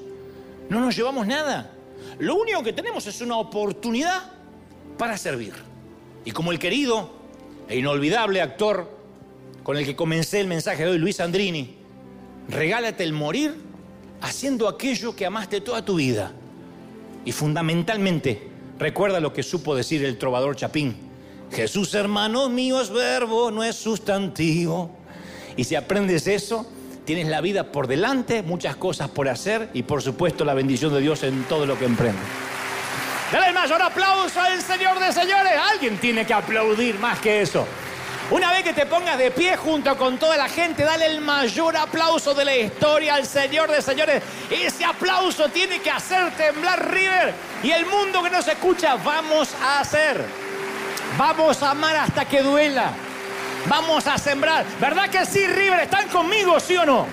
[0.70, 1.72] No nos llevamos nada.
[2.20, 4.24] Lo único que tenemos es una oportunidad
[4.98, 5.54] para servir.
[6.24, 7.12] Y como el querido
[7.68, 8.90] e inolvidable actor
[9.64, 11.76] con el que comencé el mensaje de hoy, Luis Andrini,
[12.48, 13.56] regálate el morir
[14.22, 16.32] haciendo aquello que amaste toda tu vida.
[17.26, 21.09] Y fundamentalmente, recuerda lo que supo decir el trovador Chapín.
[21.52, 24.92] Jesús, hermano mío, es verbo, no es sustantivo.
[25.58, 26.66] Y si aprendes eso,
[27.10, 31.02] Tienes la vida por delante, muchas cosas por hacer y por supuesto la bendición de
[31.02, 32.24] Dios en todo lo que emprendes.
[33.32, 35.54] Dale el mayor aplauso al Señor de señores.
[35.72, 37.66] Alguien tiene que aplaudir más que eso.
[38.30, 41.78] Una vez que te pongas de pie junto con toda la gente, dale el mayor
[41.78, 44.22] aplauso de la historia al Señor de señores.
[44.52, 47.34] Ese aplauso tiene que hacer temblar River
[47.64, 48.98] y el mundo que nos escucha.
[48.98, 50.24] Vamos a hacer.
[51.20, 52.94] Vamos a amar hasta que duela.
[53.68, 54.66] Vamos a sembrar.
[54.80, 55.82] ¿Verdad que sí, River?
[55.82, 57.06] ¿Están conmigo, sí o no?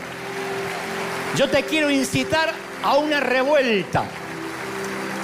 [1.34, 2.52] Yo te quiero incitar
[2.84, 4.04] a una revuelta.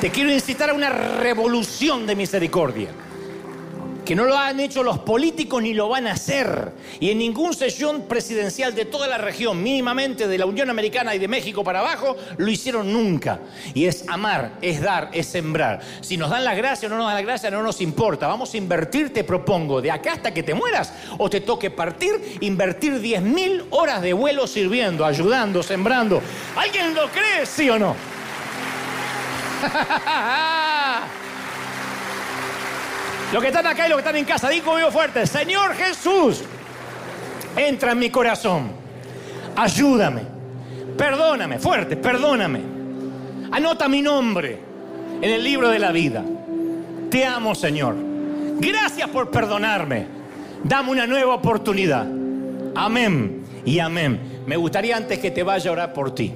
[0.01, 2.89] Te quiero incitar a una revolución de misericordia
[4.12, 6.72] que no lo han hecho los políticos ni lo van a hacer.
[7.00, 11.18] Y en ningún sesión presidencial de toda la región, mínimamente de la Unión Americana y
[11.18, 13.40] de México para abajo, lo hicieron nunca.
[13.72, 15.80] Y es amar, es dar, es sembrar.
[16.02, 18.26] Si nos dan la gracia o no nos dan la gracia, no nos importa.
[18.26, 22.36] Vamos a invertir, te propongo, de acá hasta que te mueras o te toque partir,
[22.42, 26.20] invertir 10.000 horas de vuelo sirviendo, ayudando, sembrando.
[26.54, 27.96] ¿Alguien lo cree, sí o no?
[33.33, 36.43] Los que están acá y los que están en casa, digo conmigo fuerte, Señor Jesús,
[37.57, 38.72] entra en mi corazón,
[39.57, 40.20] ayúdame,
[40.99, 42.61] perdóname, fuerte, perdóname.
[43.51, 44.59] Anota mi nombre
[45.22, 46.22] en el libro de la vida.
[47.11, 47.97] Te amo, Señor.
[48.59, 50.07] Gracias por perdonarme.
[50.62, 52.07] Dame una nueva oportunidad.
[52.74, 54.43] Amén y amén.
[54.47, 56.35] Me gustaría antes que te vaya a orar por ti.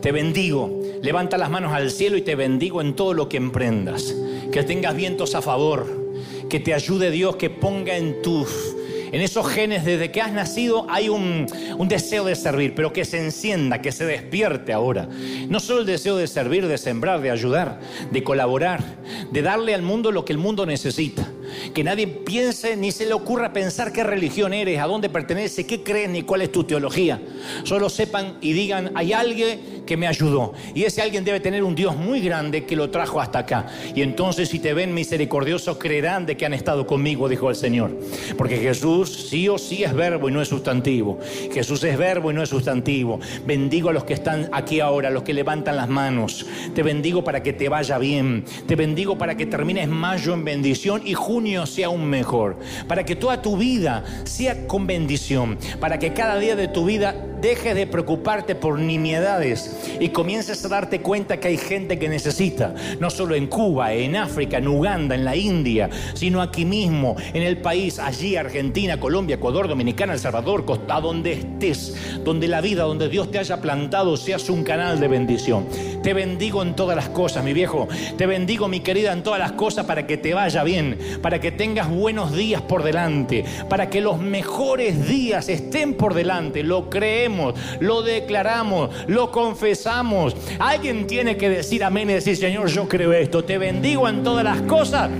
[0.00, 0.82] Te bendigo.
[1.02, 4.14] Levanta las manos al cielo y te bendigo en todo lo que emprendas.
[4.52, 6.07] Que tengas vientos a favor
[6.48, 8.74] que te ayude Dios, que ponga en tus
[9.10, 11.46] en esos genes desde que has nacido hay un,
[11.78, 15.08] un, deseo de servir, pero que se encienda, que se despierte ahora.
[15.48, 17.80] No solo el deseo de servir, de sembrar, de ayudar,
[18.10, 18.84] de colaborar,
[19.30, 21.26] de darle al mundo lo que el mundo necesita.
[21.74, 25.82] Que nadie piense ni se le ocurra pensar qué religión eres, a dónde perteneces, qué
[25.82, 27.20] crees ni cuál es tu teología.
[27.64, 30.52] Solo sepan y digan, hay alguien que me ayudó.
[30.74, 33.66] Y ese alguien debe tener un Dios muy grande que lo trajo hasta acá.
[33.94, 37.98] Y entonces si te ven misericordioso, creerán de que han estado conmigo, dijo el Señor.
[38.36, 41.18] Porque Jesús sí o sí es verbo y no es sustantivo.
[41.52, 43.18] Jesús es verbo y no es sustantivo.
[43.46, 46.46] Bendigo a los que están aquí ahora, a los que levantan las manos.
[46.74, 48.44] Te bendigo para que te vaya bien.
[48.66, 52.56] Te bendigo para que termines mayo en bendición y junio sea aún mejor.
[52.86, 55.58] Para que toda tu vida sea con bendición.
[55.80, 60.68] Para que cada día de tu vida dejes de preocuparte por nimiedades y comiences a
[60.68, 65.14] darte cuenta que hay gente que necesita, no solo en Cuba, en África, en Uganda,
[65.14, 70.18] en la India, sino aquí mismo, en el país, allí, Argentina, Colombia, Ecuador, Dominicana, El
[70.18, 71.94] Salvador, Costa, donde estés,
[72.24, 75.66] donde la vida, donde Dios te haya plantado, seas un canal de bendición.
[76.02, 77.88] Te bendigo en todas las cosas, mi viejo.
[78.16, 81.52] Te bendigo, mi querida, en todas las cosas para que te vaya bien, para que
[81.52, 86.62] tengas buenos días por delante, para que los mejores días estén por delante.
[86.62, 90.34] Lo creemos, lo declaramos, lo confesamos.
[90.58, 93.44] Alguien tiene que decir amén y decir, Señor, yo creo esto.
[93.44, 95.10] Te bendigo en todas las cosas.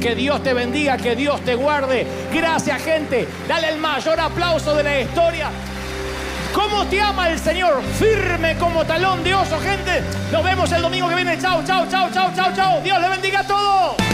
[0.00, 2.06] Que Dios te bendiga, que Dios te guarde.
[2.30, 3.26] Gracias, gente.
[3.48, 5.50] Dale el mayor aplauso de la historia.
[6.54, 7.82] ¿Cómo te ama el Señor?
[7.98, 10.02] Firme como talón de oso, gente.
[10.30, 11.38] Nos vemos el domingo que viene.
[11.38, 12.80] Chao, chao, chao, chao, chao, chao.
[12.80, 14.13] Dios le bendiga a todos.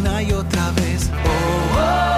[0.00, 2.17] una y otra vez: Oh, oh,